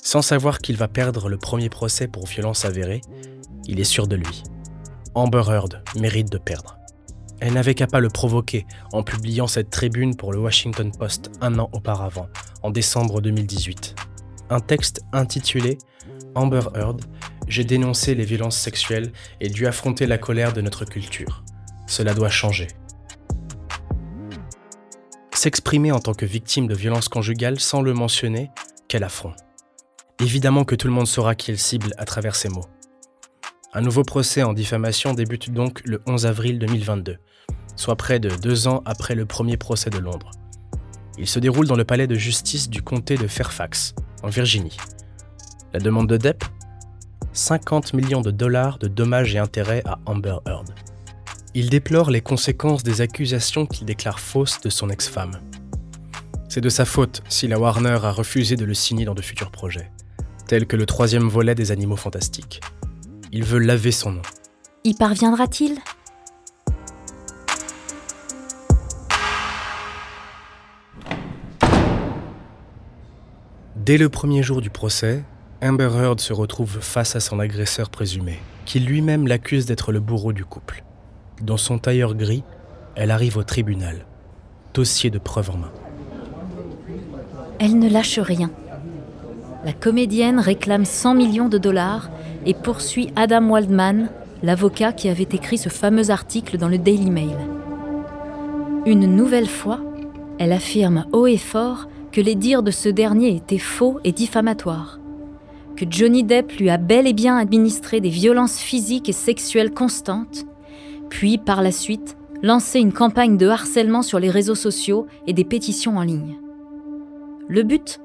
Sans 0.01 0.21
savoir 0.21 0.59
qu'il 0.59 0.77
va 0.77 0.87
perdre 0.87 1.29
le 1.29 1.37
premier 1.37 1.69
procès 1.69 2.07
pour 2.07 2.27
violence 2.27 2.63
avérée, 2.63 3.01
il 3.65 3.79
est 3.79 3.83
sûr 3.85 4.07
de 4.07 4.15
lui. 4.15 4.43
Amber 5.15 5.43
Heard 5.49 5.83
mérite 5.95 6.31
de 6.31 6.37
perdre. 6.37 6.78
Elle 7.41 7.53
n'avait 7.53 7.75
qu'à 7.75 7.87
pas 7.87 7.99
le 7.99 8.09
provoquer 8.09 8.65
en 8.91 9.03
publiant 9.03 9.47
cette 9.47 9.69
tribune 9.69 10.15
pour 10.15 10.33
le 10.33 10.39
Washington 10.39 10.91
Post 10.91 11.31
un 11.41 11.57
an 11.57 11.69
auparavant, 11.71 12.27
en 12.63 12.69
décembre 12.69 13.21
2018. 13.21 13.95
Un 14.49 14.59
texte 14.59 15.01
intitulé 15.13 15.77
Amber 16.35 16.61
Heard, 16.75 17.01
j'ai 17.47 17.63
dénoncé 17.63 18.13
les 18.13 18.25
violences 18.25 18.57
sexuelles 18.57 19.11
et 19.39 19.49
dû 19.49 19.67
affronter 19.67 20.05
la 20.05 20.17
colère 20.17 20.53
de 20.53 20.61
notre 20.61 20.85
culture. 20.85 21.43
Cela 21.87 22.13
doit 22.13 22.29
changer. 22.29 22.67
S'exprimer 25.33 25.91
en 25.91 25.99
tant 25.99 26.13
que 26.13 26.25
victime 26.25 26.67
de 26.67 26.75
violences 26.75 27.07
conjugales 27.07 27.59
sans 27.59 27.81
le 27.81 27.93
mentionner, 27.93 28.51
quel 28.89 29.03
affront. 29.03 29.33
Évidemment 30.19 30.65
que 30.65 30.75
tout 30.75 30.87
le 30.87 30.93
monde 30.93 31.07
saura 31.07 31.33
qui 31.35 31.51
elle 31.51 31.57
cible 31.57 31.93
à 31.97 32.03
travers 32.03 32.35
ces 32.35 32.49
mots. 32.49 32.65
Un 33.71 33.81
nouveau 33.81 34.01
procès 34.01 34.41
en 34.41 34.53
diffamation 34.53 35.13
débute 35.13 35.51
donc 35.51 35.81
le 35.85 36.01
11 36.07 36.25
avril 36.25 36.57
2022, 36.57 37.17
soit 37.75 37.95
près 37.95 38.19
de 38.19 38.29
deux 38.29 38.67
ans 38.67 38.81
après 38.85 39.13
le 39.13 39.27
premier 39.27 39.57
procès 39.57 39.91
de 39.91 39.99
Londres. 39.99 40.31
Il 41.19 41.27
se 41.27 41.37
déroule 41.37 41.67
dans 41.67 41.75
le 41.75 41.83
palais 41.83 42.07
de 42.07 42.15
justice 42.15 42.67
du 42.67 42.81
comté 42.81 43.15
de 43.15 43.27
Fairfax, 43.27 43.93
en 44.23 44.29
Virginie. 44.29 44.75
La 45.71 45.79
demande 45.79 46.09
de 46.09 46.17
Depp 46.17 46.43
50 47.33 47.93
millions 47.93 48.21
de 48.21 48.31
dollars 48.31 48.79
de 48.79 48.87
dommages 48.87 49.35
et 49.35 49.37
intérêts 49.37 49.83
à 49.85 49.99
Amber 50.07 50.37
Heard. 50.47 50.73
Il 51.53 51.69
déplore 51.69 52.09
les 52.09 52.21
conséquences 52.21 52.81
des 52.81 53.01
accusations 53.01 53.67
qu'il 53.67 53.85
déclare 53.85 54.19
fausses 54.19 54.61
de 54.61 54.71
son 54.71 54.89
ex-femme. 54.89 55.39
C'est 56.47 56.61
de 56.61 56.69
sa 56.69 56.85
faute 56.85 57.21
si 57.29 57.47
la 57.47 57.59
Warner 57.59 57.99
a 58.01 58.11
refusé 58.11 58.55
de 58.55 58.65
le 58.65 58.73
signer 58.73 59.05
dans 59.05 59.13
de 59.13 59.21
futurs 59.21 59.51
projets, 59.51 59.91
tels 60.47 60.65
que 60.65 60.75
le 60.75 60.87
troisième 60.87 61.29
volet 61.29 61.53
des 61.53 61.71
Animaux 61.71 61.97
Fantastiques. 61.97 62.61
Il 63.31 63.43
veut 63.43 63.59
laver 63.59 63.91
son 63.91 64.13
nom. 64.13 64.21
Y 64.83 64.95
parviendra-t-il? 64.95 65.77
Dès 73.75 73.97
le 73.97 74.09
premier 74.09 74.41
jour 74.41 74.61
du 74.61 74.71
procès, 74.71 75.23
Amber 75.61 75.89
Heard 75.93 76.19
se 76.19 76.33
retrouve 76.33 76.79
face 76.79 77.15
à 77.15 77.19
son 77.19 77.39
agresseur 77.39 77.91
présumé, 77.91 78.39
qui 78.65 78.79
lui-même 78.79 79.27
l'accuse 79.27 79.67
d'être 79.67 79.91
le 79.91 79.99
bourreau 79.99 80.33
du 80.33 80.43
couple. 80.43 80.83
Dans 81.41 81.57
son 81.57 81.77
tailleur 81.77 82.15
gris, 82.15 82.43
elle 82.95 83.11
arrive 83.11 83.37
au 83.37 83.43
tribunal, 83.43 84.07
dossier 84.73 85.11
de 85.11 85.19
preuve 85.19 85.51
en 85.51 85.57
main. 85.57 85.71
Elle 87.59 87.77
ne 87.77 87.89
lâche 87.89 88.17
rien. 88.17 88.49
La 89.65 89.73
comédienne 89.73 90.39
réclame 90.39 90.85
100 90.85 91.13
millions 91.13 91.49
de 91.49 91.57
dollars 91.59 92.09
et 92.45 92.53
poursuit 92.53 93.11
Adam 93.15 93.49
Waldman, 93.49 94.09
l'avocat 94.43 94.93
qui 94.93 95.09
avait 95.09 95.23
écrit 95.23 95.57
ce 95.57 95.69
fameux 95.69 96.11
article 96.11 96.57
dans 96.57 96.69
le 96.69 96.77
Daily 96.77 97.11
Mail. 97.11 97.35
Une 98.85 99.13
nouvelle 99.15 99.49
fois, 99.49 99.79
elle 100.37 100.53
affirme 100.53 101.05
haut 101.11 101.27
et 101.27 101.37
fort 101.37 101.87
que 102.11 102.21
les 102.21 102.35
dires 102.35 102.63
de 102.63 102.71
ce 102.71 102.89
dernier 102.89 103.35
étaient 103.35 103.57
faux 103.57 103.99
et 104.03 104.11
diffamatoires, 104.11 104.99
que 105.75 105.85
Johnny 105.89 106.23
Depp 106.23 106.53
lui 106.53 106.69
a 106.69 106.77
bel 106.77 107.07
et 107.07 107.13
bien 107.13 107.37
administré 107.37 108.01
des 108.01 108.09
violences 108.09 108.59
physiques 108.59 109.09
et 109.09 109.13
sexuelles 109.13 109.71
constantes, 109.71 110.45
puis 111.09 111.37
par 111.37 111.61
la 111.61 111.71
suite 111.71 112.15
lancé 112.41 112.79
une 112.79 112.93
campagne 112.93 113.37
de 113.37 113.47
harcèlement 113.47 114.01
sur 114.01 114.19
les 114.19 114.29
réseaux 114.29 114.55
sociaux 114.55 115.07
et 115.27 115.33
des 115.33 115.43
pétitions 115.43 115.97
en 115.97 116.03
ligne. 116.03 116.37
Le 117.47 117.63
but 117.63 117.99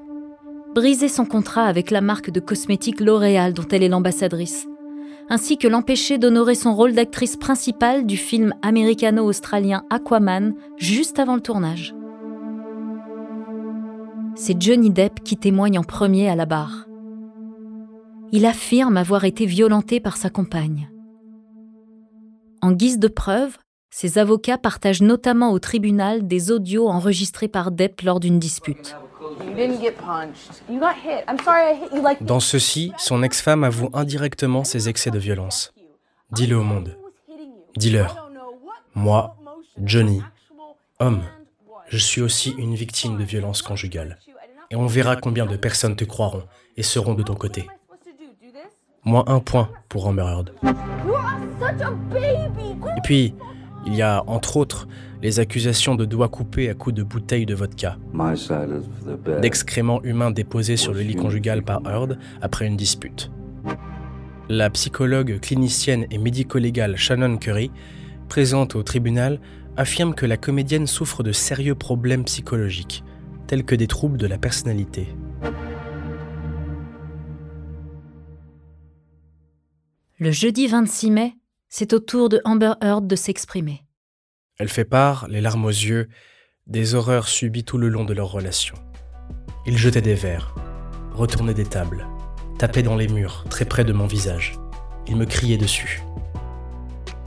Briser 0.75 1.07
son 1.07 1.23
contrat 1.23 1.67
avec 1.67 1.89
la 1.89 2.01
marque 2.01 2.31
de 2.31 2.41
cosmétiques 2.41 2.99
L'Oréal 2.99 3.53
dont 3.53 3.65
elle 3.71 3.81
est 3.81 3.87
l'ambassadrice, 3.87 4.67
ainsi 5.29 5.57
que 5.57 5.69
l'empêcher 5.69 6.17
d'honorer 6.17 6.53
son 6.53 6.75
rôle 6.75 6.91
d'actrice 6.91 7.37
principale 7.37 8.05
du 8.05 8.17
film 8.17 8.53
américano-australien 8.61 9.85
Aquaman 9.89 10.53
juste 10.75 11.17
avant 11.17 11.35
le 11.35 11.41
tournage. 11.41 11.95
C'est 14.35 14.61
Johnny 14.61 14.89
Depp 14.89 15.23
qui 15.23 15.37
témoigne 15.37 15.79
en 15.79 15.83
premier 15.85 16.27
à 16.27 16.35
la 16.35 16.45
barre. 16.45 16.87
Il 18.33 18.45
affirme 18.45 18.97
avoir 18.97 19.23
été 19.23 19.45
violenté 19.45 20.01
par 20.01 20.17
sa 20.17 20.29
compagne. 20.29 20.89
En 22.61 22.73
guise 22.73 22.99
de 22.99 23.07
preuve, 23.07 23.57
ses 23.91 24.17
avocats 24.17 24.57
partagent 24.57 25.01
notamment 25.01 25.53
au 25.53 25.59
tribunal 25.59 26.27
des 26.27 26.51
audios 26.51 26.89
enregistrés 26.89 27.47
par 27.47 27.71
Depp 27.71 28.01
lors 28.01 28.19
d'une 28.19 28.39
dispute. 28.39 28.97
Dans 32.21 32.39
ceci, 32.39 32.91
son 32.97 33.23
ex-femme 33.23 33.63
avoue 33.63 33.89
indirectement 33.93 34.63
ses 34.63 34.89
excès 34.89 35.11
de 35.11 35.19
violence. 35.19 35.73
Dis-le 36.31 36.57
au 36.57 36.63
monde. 36.63 36.97
Dis-leur. 37.75 38.29
Moi, 38.93 39.35
Johnny, 39.83 40.21
homme, 40.99 41.23
je 41.89 41.97
suis 41.97 42.21
aussi 42.21 42.55
une 42.57 42.75
victime 42.75 43.17
de 43.17 43.23
violence 43.23 43.61
conjugale. 43.61 44.19
Et 44.71 44.75
on 44.75 44.87
verra 44.87 45.15
combien 45.15 45.45
de 45.45 45.57
personnes 45.57 45.95
te 45.95 46.03
croiront 46.03 46.43
et 46.77 46.83
seront 46.83 47.13
de 47.13 47.23
ton 47.23 47.35
côté. 47.35 47.67
Moins 49.03 49.25
un 49.27 49.39
point 49.39 49.69
pour 49.87 50.07
Amber 50.07 50.23
Heard. 50.23 50.51
Et 52.97 53.01
puis, 53.03 53.35
il 53.85 53.95
y 53.95 54.01
a, 54.01 54.23
entre 54.27 54.57
autres, 54.57 54.87
les 55.21 55.39
accusations 55.39 55.95
de 55.95 56.05
doigts 56.05 56.29
coupés 56.29 56.69
à 56.69 56.73
coups 56.73 56.95
de 56.95 57.03
bouteilles 57.03 57.45
de 57.45 57.55
vodka, 57.55 57.97
d'excréments 59.41 60.03
humains 60.03 60.31
déposés 60.31 60.77
sur 60.77 60.93
le 60.93 61.01
lit 61.01 61.15
conjugal 61.15 61.63
par 61.63 61.81
Heard 61.85 62.17
après 62.41 62.65
une 62.65 62.77
dispute. 62.77 63.31
La 64.49 64.69
psychologue 64.69 65.39
clinicienne 65.39 66.05
et 66.11 66.17
médico-légale 66.17 66.97
Shannon 66.97 67.37
Curry, 67.37 67.71
présente 68.29 68.75
au 68.75 68.83
tribunal, 68.83 69.39
affirme 69.77 70.13
que 70.13 70.25
la 70.25 70.37
comédienne 70.37 70.87
souffre 70.87 71.23
de 71.23 71.31
sérieux 71.31 71.75
problèmes 71.75 72.23
psychologiques, 72.25 73.03
tels 73.47 73.65
que 73.65 73.75
des 73.75 73.87
troubles 73.87 74.17
de 74.17 74.27
la 74.27 74.37
personnalité. 74.37 75.07
Le 80.17 80.31
jeudi 80.31 80.67
26 80.67 81.11
mai, 81.11 81.33
c'est 81.77 81.91
au 81.91 81.99
tour 81.99 82.29
de 82.29 82.39
Amber 82.45 82.71
Heard 82.81 83.05
de 83.05 83.17
s'exprimer. 83.17 83.83
Elle 84.57 84.69
fait 84.69 84.85
part, 84.85 85.27
les 85.27 85.41
larmes 85.41 85.65
aux 85.65 85.67
yeux, 85.67 86.07
des 86.67 86.95
horreurs 86.95 87.27
subies 87.27 87.65
tout 87.65 87.77
le 87.77 87.89
long 87.89 88.05
de 88.05 88.13
leur 88.13 88.31
relation. 88.31 88.75
Il 89.65 89.77
jetait 89.77 90.01
des 90.01 90.13
verres, 90.13 90.55
retournait 91.11 91.53
des 91.53 91.65
tables, 91.65 92.07
tapait 92.57 92.81
dans 92.81 92.95
les 92.95 93.09
murs, 93.09 93.43
très 93.49 93.65
près 93.65 93.83
de 93.83 93.91
mon 93.91 94.07
visage. 94.07 94.53
Il 95.05 95.17
me 95.17 95.25
criait 95.25 95.57
dessus. 95.57 96.01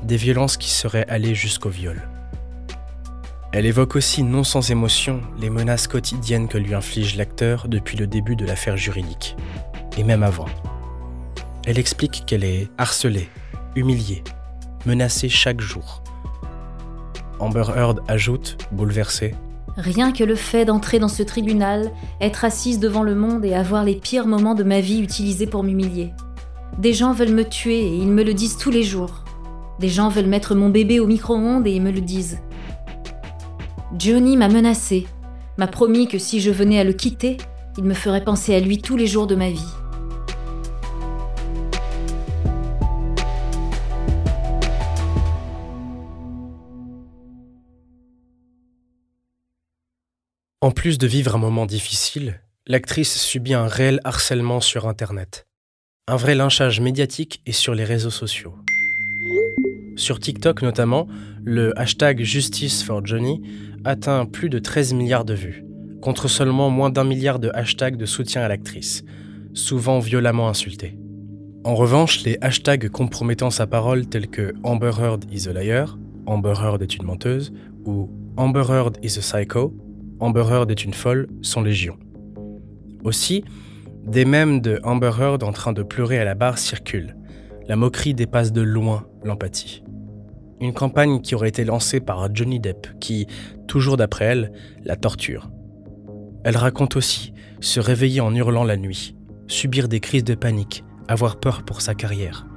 Des 0.03 0.17
violences 0.17 0.57
qui 0.57 0.71
seraient 0.71 1.07
allées 1.11 1.35
jusqu'au 1.35 1.69
viol. 1.69 2.09
Elle 3.53 3.67
évoque 3.67 3.97
aussi 3.97 4.23
non 4.23 4.45
sans 4.45 4.71
émotion 4.71 5.21
les 5.39 5.51
menaces 5.51 5.89
quotidiennes 5.89 6.49
que 6.49 6.57
lui 6.57 6.73
inflige 6.73 7.17
l'acteur 7.17 7.69
depuis 7.69 7.99
le 7.99 8.07
début 8.07 8.35
de 8.35 8.47
l'affaire 8.47 8.79
juridique, 8.79 9.37
et 9.99 10.05
même 10.05 10.23
avant. 10.23 10.49
Elle 11.67 11.79
explique 11.79 12.25
qu'elle 12.25 12.45
est 12.45 12.71
harcelée, 12.79 13.29
humiliée, 13.77 14.25
menacée 14.89 15.29
chaque 15.29 15.61
jour, 15.61 16.03
Amber 17.41 17.65
Heard 17.77 18.01
ajoute, 18.09 18.57
bouleversée. 18.73 19.35
Rien 19.77 20.13
que 20.13 20.25
le 20.25 20.35
fait 20.35 20.65
d'entrer 20.65 20.99
dans 20.99 21.09
ce 21.09 21.23
tribunal, 21.23 21.93
être 22.23 22.47
assise 22.47 22.81
devant 22.81 23.03
le 23.03 23.15
monde 23.15 23.45
et 23.45 23.55
avoir 23.55 23.85
les 23.85 23.97
pires 23.97 24.27
moments 24.27 24.55
de 24.55 24.65
ma 24.65 24.81
vie 24.81 25.01
utilisés 25.01 25.47
pour 25.47 25.63
m'humilier. 25.63 26.15
Des 26.79 26.95
gens 26.95 27.13
veulent 27.13 27.35
me 27.35 27.45
tuer 27.45 27.81
et 27.81 27.97
ils 27.97 28.09
me 28.09 28.23
le 28.23 28.33
disent 28.33 28.57
tous 28.57 28.71
les 28.71 28.83
jours. 28.83 29.25
Des 29.79 29.91
gens 29.91 30.09
veulent 30.09 30.27
mettre 30.27 30.55
mon 30.55 30.71
bébé 30.71 31.01
au 31.01 31.07
micro-ondes 31.07 31.67
et 31.67 31.73
ils 31.73 31.83
me 31.83 31.93
le 31.93 32.01
disent. 32.01 32.41
Johnny 33.99 34.39
m'a 34.39 34.49
menacé, 34.49 35.07
m'a 35.59 35.67
promis 35.67 36.09
que 36.09 36.19
si 36.19 36.41
je 36.41 36.51
venais 36.51 36.81
à 36.81 36.85
le 36.85 36.95
quitter, 36.95 37.37
il 37.77 37.85
me 37.85 37.95
ferait 37.95 38.25
penser 38.25 38.55
à 38.55 38.61
lui 38.61 38.79
tous 38.79 38.97
les 38.97 39.07
jours 39.07 39.27
de 39.27 39.35
ma 39.35 39.51
vie. 39.51 39.75
En 50.61 50.73
plus 50.73 50.99
de 50.99 51.07
vivre 51.07 51.37
un 51.37 51.39
moment 51.39 51.67
difficile, 51.67 52.41
l'actrice 52.67 53.17
subit 53.17 53.55
un 53.55 53.69
réel 53.69 54.01
harcèlement 54.03 54.61
sur 54.61 54.89
Internet. 54.89 55.47
Un 56.09 56.17
vrai 56.17 56.35
lynchage 56.35 56.81
médiatique 56.81 57.41
et 57.47 57.53
sur 57.53 57.77
les 57.77 57.85
réseaux 57.85 58.11
sociaux. 58.11 58.57
Sur 59.95 60.19
TikTok 60.19 60.63
notamment, 60.63 61.07
le 61.45 61.79
hashtag 61.79 62.25
Justice 62.25 62.83
for 62.83 63.07
Johnny 63.07 63.41
atteint 63.85 64.27
plus 64.27 64.49
de 64.49 64.59
13 64.59 64.95
milliards 64.95 65.25
de 65.25 65.35
vues, 65.35 65.65
contre 66.03 66.27
seulement 66.27 66.71
moins 66.71 66.91
d'un 66.91 67.05
milliard 67.05 67.39
de 67.39 67.53
hashtags 67.55 67.97
de 67.97 68.07
soutien 68.07 68.43
à 68.43 68.49
l'actrice, 68.49 69.05
souvent 69.55 70.01
violemment 70.01 70.49
insultés. 70.49 70.99
En 71.63 71.77
revanche, 71.77 72.25
les 72.25 72.37
hashtags 72.41 72.89
compromettant 72.89 73.51
sa 73.51 73.69
parole 73.69 74.07
tels 74.07 74.27
que 74.27 74.55
Amber 74.65 74.91
Heard 74.99 75.25
is 75.31 75.49
a 75.49 75.53
liar, 75.53 75.97
Amber 76.27 76.55
Heard 76.61 76.83
est 76.83 76.97
une 76.97 77.05
menteuse, 77.05 77.53
ou 77.85 78.11
Amber 78.37 78.65
Heard 78.69 78.99
is 79.05 79.19
a 79.19 79.23
psycho, 79.23 79.73
Amber 80.21 80.45
Heard 80.51 80.71
est 80.71 80.85
une 80.85 80.95
folle 80.95 81.29
sont 81.43 81.63
légion. 81.63 81.97
Aussi, 83.05 83.45
des 84.05 84.25
mèmes 84.25 84.61
de 84.61 84.81
Amber 84.83 85.13
Heard 85.17 85.45
en 85.45 85.53
train 85.53 85.73
de 85.73 85.85
pleurer 85.85 86.19
à 86.19 86.25
la 86.25 86.35
barre 86.35 86.59
circulent. 86.59 87.17
La 87.69 87.77
moquerie 87.77 88.15
dépasse 88.15 88.51
de 88.51 88.63
loin 88.63 89.07
l'empathie. 89.23 89.85
Une 90.61 90.73
campagne 90.73 91.21
qui 91.21 91.37
aurait 91.37 91.51
été 91.51 91.65
lancée 91.65 92.01
par 92.01 92.35
Johnny 92.35 92.59
Depp, 92.59 92.89
qui, 92.99 93.29
toujours 93.69 93.97
d'après 93.97 94.25
elle, 94.25 94.53
la 94.85 94.97
torture. 94.97 95.51
Elle 96.43 96.57
raconte 96.57 96.97
aussi 96.97 97.33
se 97.61 97.79
réveiller 97.79 98.21
en 98.21 98.35
hurlant 98.35 98.65
la 98.65 98.77
nuit, 98.77 99.15
subir 99.47 99.87
des 99.87 100.01
crises 100.01 100.25
de 100.25 100.35
panique, 100.35 100.83
avoir 101.07 101.39
peur 101.39 101.65
pour 101.65 101.81
sa 101.81 101.95
carrière. 101.95 102.48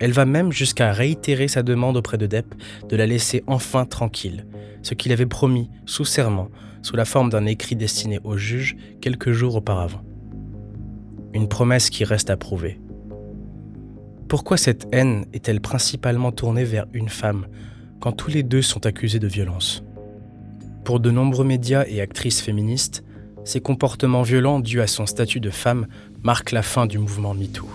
Elle 0.00 0.12
va 0.12 0.24
même 0.24 0.52
jusqu'à 0.52 0.92
réitérer 0.92 1.48
sa 1.48 1.62
demande 1.62 1.96
auprès 1.96 2.18
de 2.18 2.26
Depp 2.26 2.54
de 2.88 2.96
la 2.96 3.06
laisser 3.06 3.44
enfin 3.46 3.84
tranquille, 3.84 4.46
ce 4.82 4.94
qu'il 4.94 5.12
avait 5.12 5.26
promis 5.26 5.70
sous 5.86 6.04
serment, 6.04 6.48
sous 6.82 6.96
la 6.96 7.04
forme 7.04 7.30
d'un 7.30 7.46
écrit 7.46 7.76
destiné 7.76 8.18
au 8.24 8.36
juge 8.36 8.76
quelques 9.00 9.32
jours 9.32 9.56
auparavant. 9.56 10.02
Une 11.32 11.48
promesse 11.48 11.90
qui 11.90 12.04
reste 12.04 12.30
à 12.30 12.36
prouver. 12.36 12.80
Pourquoi 14.28 14.56
cette 14.56 14.86
haine 14.92 15.26
est-elle 15.32 15.60
principalement 15.60 16.32
tournée 16.32 16.64
vers 16.64 16.86
une 16.92 17.08
femme 17.08 17.46
quand 18.00 18.12
tous 18.12 18.30
les 18.30 18.42
deux 18.42 18.62
sont 18.62 18.86
accusés 18.86 19.18
de 19.18 19.28
violence? 19.28 19.84
Pour 20.84 21.00
de 21.00 21.10
nombreux 21.10 21.44
médias 21.44 21.84
et 21.88 22.00
actrices 22.00 22.42
féministes, 22.42 23.04
ces 23.44 23.60
comportements 23.60 24.22
violents 24.22 24.60
dus 24.60 24.80
à 24.80 24.86
son 24.86 25.06
statut 25.06 25.40
de 25.40 25.50
femme 25.50 25.86
marquent 26.22 26.52
la 26.52 26.62
fin 26.62 26.86
du 26.86 26.98
mouvement 26.98 27.34
MeToo. 27.34 27.68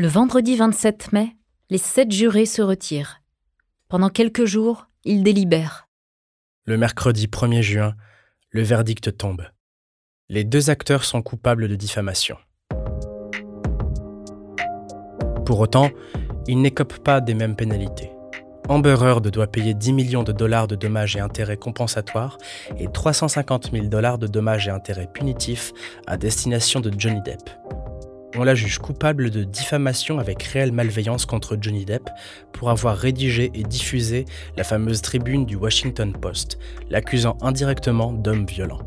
Le 0.00 0.08
vendredi 0.08 0.56
27 0.56 1.12
mai, 1.12 1.36
les 1.68 1.76
sept 1.76 2.10
jurés 2.10 2.46
se 2.46 2.62
retirent. 2.62 3.20
Pendant 3.90 4.08
quelques 4.08 4.46
jours, 4.46 4.86
ils 5.04 5.22
délibèrent. 5.22 5.88
Le 6.64 6.78
mercredi 6.78 7.26
1er 7.26 7.60
juin, 7.60 7.94
le 8.48 8.62
verdict 8.62 9.18
tombe. 9.18 9.44
Les 10.30 10.42
deux 10.42 10.70
acteurs 10.70 11.04
sont 11.04 11.20
coupables 11.20 11.68
de 11.68 11.76
diffamation. 11.76 12.38
Pour 15.44 15.60
autant, 15.60 15.90
ils 16.46 16.62
n'écopent 16.62 17.04
pas 17.04 17.20
des 17.20 17.34
mêmes 17.34 17.54
pénalités. 17.54 18.10
Amber 18.70 18.96
Heard 19.02 19.28
doit 19.28 19.48
payer 19.48 19.74
10 19.74 19.92
millions 19.92 20.22
de 20.22 20.32
dollars 20.32 20.66
de 20.66 20.76
dommages 20.76 21.14
et 21.16 21.20
intérêts 21.20 21.58
compensatoires 21.58 22.38
et 22.78 22.90
350 22.90 23.70
000 23.70 23.88
dollars 23.88 24.16
de 24.16 24.28
dommages 24.28 24.66
et 24.66 24.70
intérêts 24.70 25.10
punitifs 25.12 25.72
à 26.06 26.16
destination 26.16 26.80
de 26.80 26.90
Johnny 26.98 27.20
Depp 27.20 27.50
on 28.36 28.44
la 28.44 28.54
juge 28.54 28.78
coupable 28.78 29.30
de 29.30 29.44
diffamation 29.44 30.18
avec 30.18 30.42
réelle 30.42 30.72
malveillance 30.72 31.26
contre 31.26 31.56
Johnny 31.60 31.84
Depp 31.84 32.08
pour 32.52 32.70
avoir 32.70 32.96
rédigé 32.96 33.50
et 33.54 33.62
diffusé 33.62 34.24
la 34.56 34.64
fameuse 34.64 35.02
tribune 35.02 35.46
du 35.46 35.56
Washington 35.56 36.12
Post, 36.12 36.58
l'accusant 36.90 37.36
indirectement 37.40 38.12
d'homme 38.12 38.46
violent. 38.46 38.80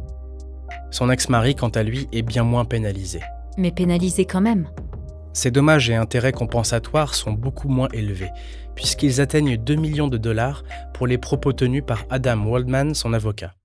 Son 0.92 1.10
ex-mari, 1.10 1.56
quant 1.56 1.70
à 1.70 1.84
lui, 1.84 2.08
est 2.12 2.22
bien 2.22 2.44
moins 2.44 2.66
pénalisé. 2.66 3.20
Mais 3.58 3.72
pénalisé 3.72 4.26
quand 4.26 4.42
même. 4.42 4.68
Ses 5.34 5.52
dommages 5.52 5.90
et 5.90 5.96
intérêts 5.96 6.32
compensatoires 6.32 7.16
sont 7.16 7.32
beaucoup 7.32 7.68
moins 7.68 7.90
élevés, 7.92 8.30
puisqu'ils 8.76 9.20
atteignent 9.20 9.58
2 9.58 9.76
millions 9.76 10.08
de 10.08 10.18
dollars 10.18 10.64
pour 10.94 11.08
les 11.08 11.18
propos 11.18 11.52
tenus 11.52 11.84
par 11.86 12.06
Adam 12.10 12.46
Waldman, 12.46 12.94
son 12.94 13.14
avocat. 13.14 13.56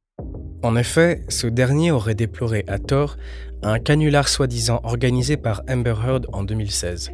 En 0.62 0.74
effet, 0.74 1.24
ce 1.28 1.46
dernier 1.46 1.92
aurait 1.92 2.16
déploré 2.16 2.64
à 2.66 2.78
tort 2.78 3.16
un 3.62 3.78
canular 3.78 4.28
soi-disant 4.28 4.80
organisé 4.84 5.36
par 5.36 5.62
Amber 5.68 5.94
Heard 6.04 6.26
en 6.32 6.44
2016. 6.44 7.12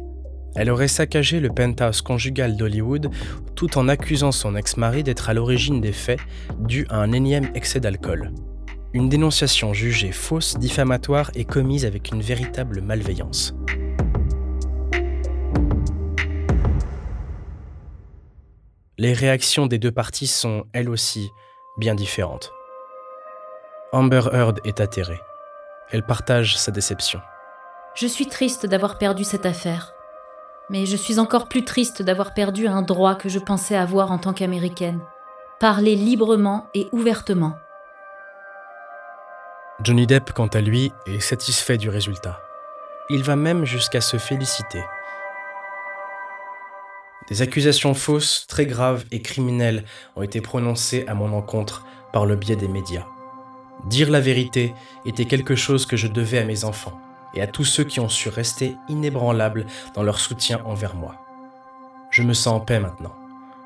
Elle 0.55 0.69
aurait 0.69 0.87
saccagé 0.87 1.39
le 1.39 1.49
penthouse 1.49 2.01
conjugal 2.01 2.55
d'Hollywood 2.55 3.09
tout 3.55 3.77
en 3.77 3.87
accusant 3.87 4.31
son 4.31 4.55
ex-mari 4.55 5.03
d'être 5.03 5.29
à 5.29 5.33
l'origine 5.33 5.81
des 5.81 5.91
faits 5.91 6.19
dus 6.59 6.85
à 6.89 6.97
un 6.97 7.11
énième 7.11 7.49
excès 7.55 7.79
d'alcool. 7.79 8.31
Une 8.93 9.09
dénonciation 9.09 9.73
jugée 9.73 10.13
fausse, 10.13 10.57
diffamatoire 10.57 11.29
et 11.35 11.43
commise 11.43 11.85
avec 11.85 12.11
une 12.11 12.21
véritable 12.21 12.81
malveillance. 12.81 13.53
Les 18.97 19.11
réactions 19.11 19.67
des 19.67 19.77
deux 19.77 19.91
parties 19.91 20.27
sont, 20.27 20.63
elles 20.71 20.89
aussi, 20.89 21.29
bien 21.77 21.95
différentes. 21.95 22.53
Amber 23.91 24.21
Heard 24.31 24.61
est 24.63 24.79
atterrée. 24.79 25.19
Elle 25.91 26.03
partage 26.03 26.57
sa 26.57 26.71
déception. 26.71 27.21
Je 27.95 28.07
suis 28.07 28.27
triste 28.27 28.65
d'avoir 28.65 28.97
perdu 28.97 29.23
cette 29.23 29.45
affaire. 29.45 29.93
Mais 30.69 30.85
je 30.85 30.97
suis 30.97 31.19
encore 31.19 31.47
plus 31.47 31.63
triste 31.63 32.01
d'avoir 32.01 32.33
perdu 32.33 32.67
un 32.67 32.81
droit 32.81 33.15
que 33.15 33.29
je 33.29 33.39
pensais 33.39 33.75
avoir 33.75 34.11
en 34.11 34.17
tant 34.17 34.33
qu'américaine. 34.33 34.99
Parler 35.59 35.95
librement 35.95 36.67
et 36.73 36.87
ouvertement. 36.91 37.55
Johnny 39.83 40.07
Depp, 40.07 40.31
quant 40.33 40.47
à 40.47 40.61
lui, 40.61 40.91
est 41.05 41.19
satisfait 41.19 41.77
du 41.77 41.89
résultat. 41.89 42.41
Il 43.09 43.23
va 43.23 43.35
même 43.35 43.65
jusqu'à 43.65 44.01
se 44.01 44.17
féliciter. 44.17 44.83
Des 47.29 47.41
accusations 47.41 47.93
fausses, 47.93 48.45
très 48.47 48.65
graves 48.65 49.05
et 49.11 49.21
criminelles 49.21 49.83
ont 50.15 50.21
été 50.21 50.41
prononcées 50.41 51.05
à 51.07 51.13
mon 51.13 51.33
encontre 51.33 51.85
par 52.11 52.25
le 52.25 52.35
biais 52.35 52.55
des 52.55 52.67
médias. 52.67 53.05
Dire 53.85 54.09
la 54.09 54.19
vérité 54.19 54.73
était 55.05 55.25
quelque 55.25 55.55
chose 55.55 55.85
que 55.85 55.95
je 55.95 56.07
devais 56.07 56.39
à 56.39 56.43
mes 56.43 56.65
enfants 56.65 56.99
et 57.35 57.41
à 57.41 57.47
tous 57.47 57.65
ceux 57.65 57.83
qui 57.83 57.99
ont 57.99 58.09
su 58.09 58.29
rester 58.29 58.75
inébranlables 58.89 59.67
dans 59.93 60.01
leur 60.01 60.19
soutien 60.19 60.61
envers 60.65 60.95
moi. 60.95 61.15
Je 62.09 62.23
me 62.23 62.33
sens 62.33 62.55
en 62.55 62.59
paix 62.59 62.79
maintenant, 62.79 63.13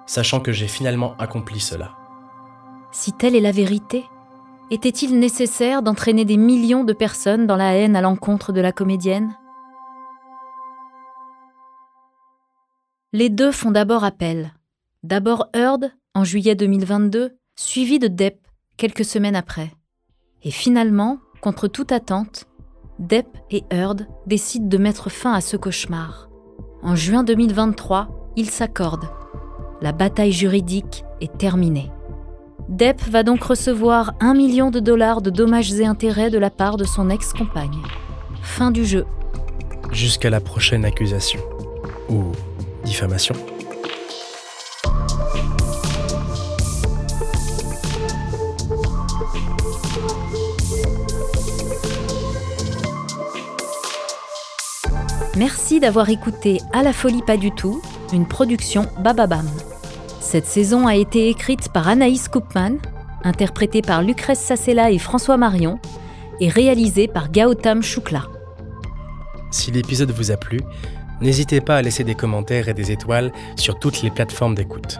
sachant 0.05 0.41
que 0.41 0.51
j'ai 0.51 0.67
finalement 0.67 1.15
accompli 1.19 1.59
cela. 1.59 1.95
Si 2.91 3.13
telle 3.13 3.35
est 3.35 3.41
la 3.41 3.51
vérité, 3.51 4.03
était-il 4.71 5.19
nécessaire 5.19 5.83
d'entraîner 5.83 6.25
des 6.25 6.37
millions 6.37 6.83
de 6.83 6.93
personnes 6.93 7.47
dans 7.47 7.55
la 7.55 7.75
haine 7.75 7.95
à 7.95 8.01
l'encontre 8.01 8.51
de 8.51 8.59
la 8.59 8.71
comédienne? 8.71 9.35
Les 13.13 13.29
deux 13.29 13.51
font 13.51 13.71
d'abord 13.71 14.03
appel. 14.03 14.53
D'abord 15.03 15.47
Heard, 15.53 15.91
en 16.13 16.23
juillet 16.23 16.55
2022, 16.55 17.37
suivi 17.55 17.99
de 17.99 18.07
Depp, 18.07 18.39
quelques 18.77 19.05
semaines 19.05 19.35
après. 19.35 19.71
Et 20.43 20.51
finalement, 20.51 21.19
contre 21.41 21.67
toute 21.67 21.91
attente, 21.91 22.45
Depp 22.99 23.27
et 23.49 23.63
Heard 23.71 24.07
décident 24.25 24.67
de 24.67 24.77
mettre 24.77 25.09
fin 25.09 25.33
à 25.33 25.41
ce 25.41 25.57
cauchemar. 25.57 26.29
En 26.81 26.95
juin 26.95 27.23
2023, 27.23 28.33
ils 28.35 28.49
s'accordent. 28.49 29.09
La 29.81 29.91
bataille 29.91 30.31
juridique 30.31 31.03
est 31.21 31.37
terminée. 31.37 31.91
Depp 32.69 33.01
va 33.01 33.23
donc 33.23 33.43
recevoir 33.43 34.13
un 34.19 34.33
million 34.33 34.71
de 34.71 34.79
dollars 34.79 35.21
de 35.21 35.29
dommages 35.29 35.73
et 35.73 35.85
intérêts 35.85 36.29
de 36.29 36.37
la 36.37 36.49
part 36.49 36.77
de 36.77 36.85
son 36.85 37.09
ex-compagne. 37.09 37.81
Fin 38.41 38.71
du 38.71 38.85
jeu. 38.85 39.05
Jusqu'à 39.91 40.29
la 40.29 40.39
prochaine 40.39 40.85
accusation. 40.85 41.39
Ou 42.09 42.31
diffamation. 42.85 43.35
Merci 55.39 55.79
d'avoir 55.79 56.09
écouté 56.09 56.59
À 56.73 56.83
la 56.83 56.91
folie 56.91 57.21
pas 57.21 57.37
du 57.37 57.51
tout, 57.51 57.81
une 58.11 58.27
production 58.27 58.87
Bababam. 58.99 59.47
Cette 60.19 60.45
saison 60.45 60.85
a 60.85 60.97
été 60.97 61.29
écrite 61.29 61.69
par 61.69 61.87
Anaïs 61.87 62.27
Koopman, 62.27 62.77
interprétée 63.23 63.81
par 63.81 64.03
Lucrèce 64.03 64.41
Sassella 64.41 64.91
et 64.91 64.97
François 64.97 65.37
Marion, 65.37 65.79
et 66.41 66.49
réalisée 66.49 67.07
par 67.07 67.31
Gautam 67.31 67.81
Shukla. 67.81 68.23
Si 69.49 69.71
l'épisode 69.71 70.11
vous 70.11 70.31
a 70.31 70.35
plu, 70.35 70.59
n'hésitez 71.21 71.61
pas 71.61 71.77
à 71.77 71.81
laisser 71.81 72.03
des 72.03 72.15
commentaires 72.15 72.67
et 72.67 72.73
des 72.73 72.91
étoiles 72.91 73.31
sur 73.55 73.79
toutes 73.79 74.01
les 74.01 74.11
plateformes 74.11 74.55
d'écoute. 74.55 74.99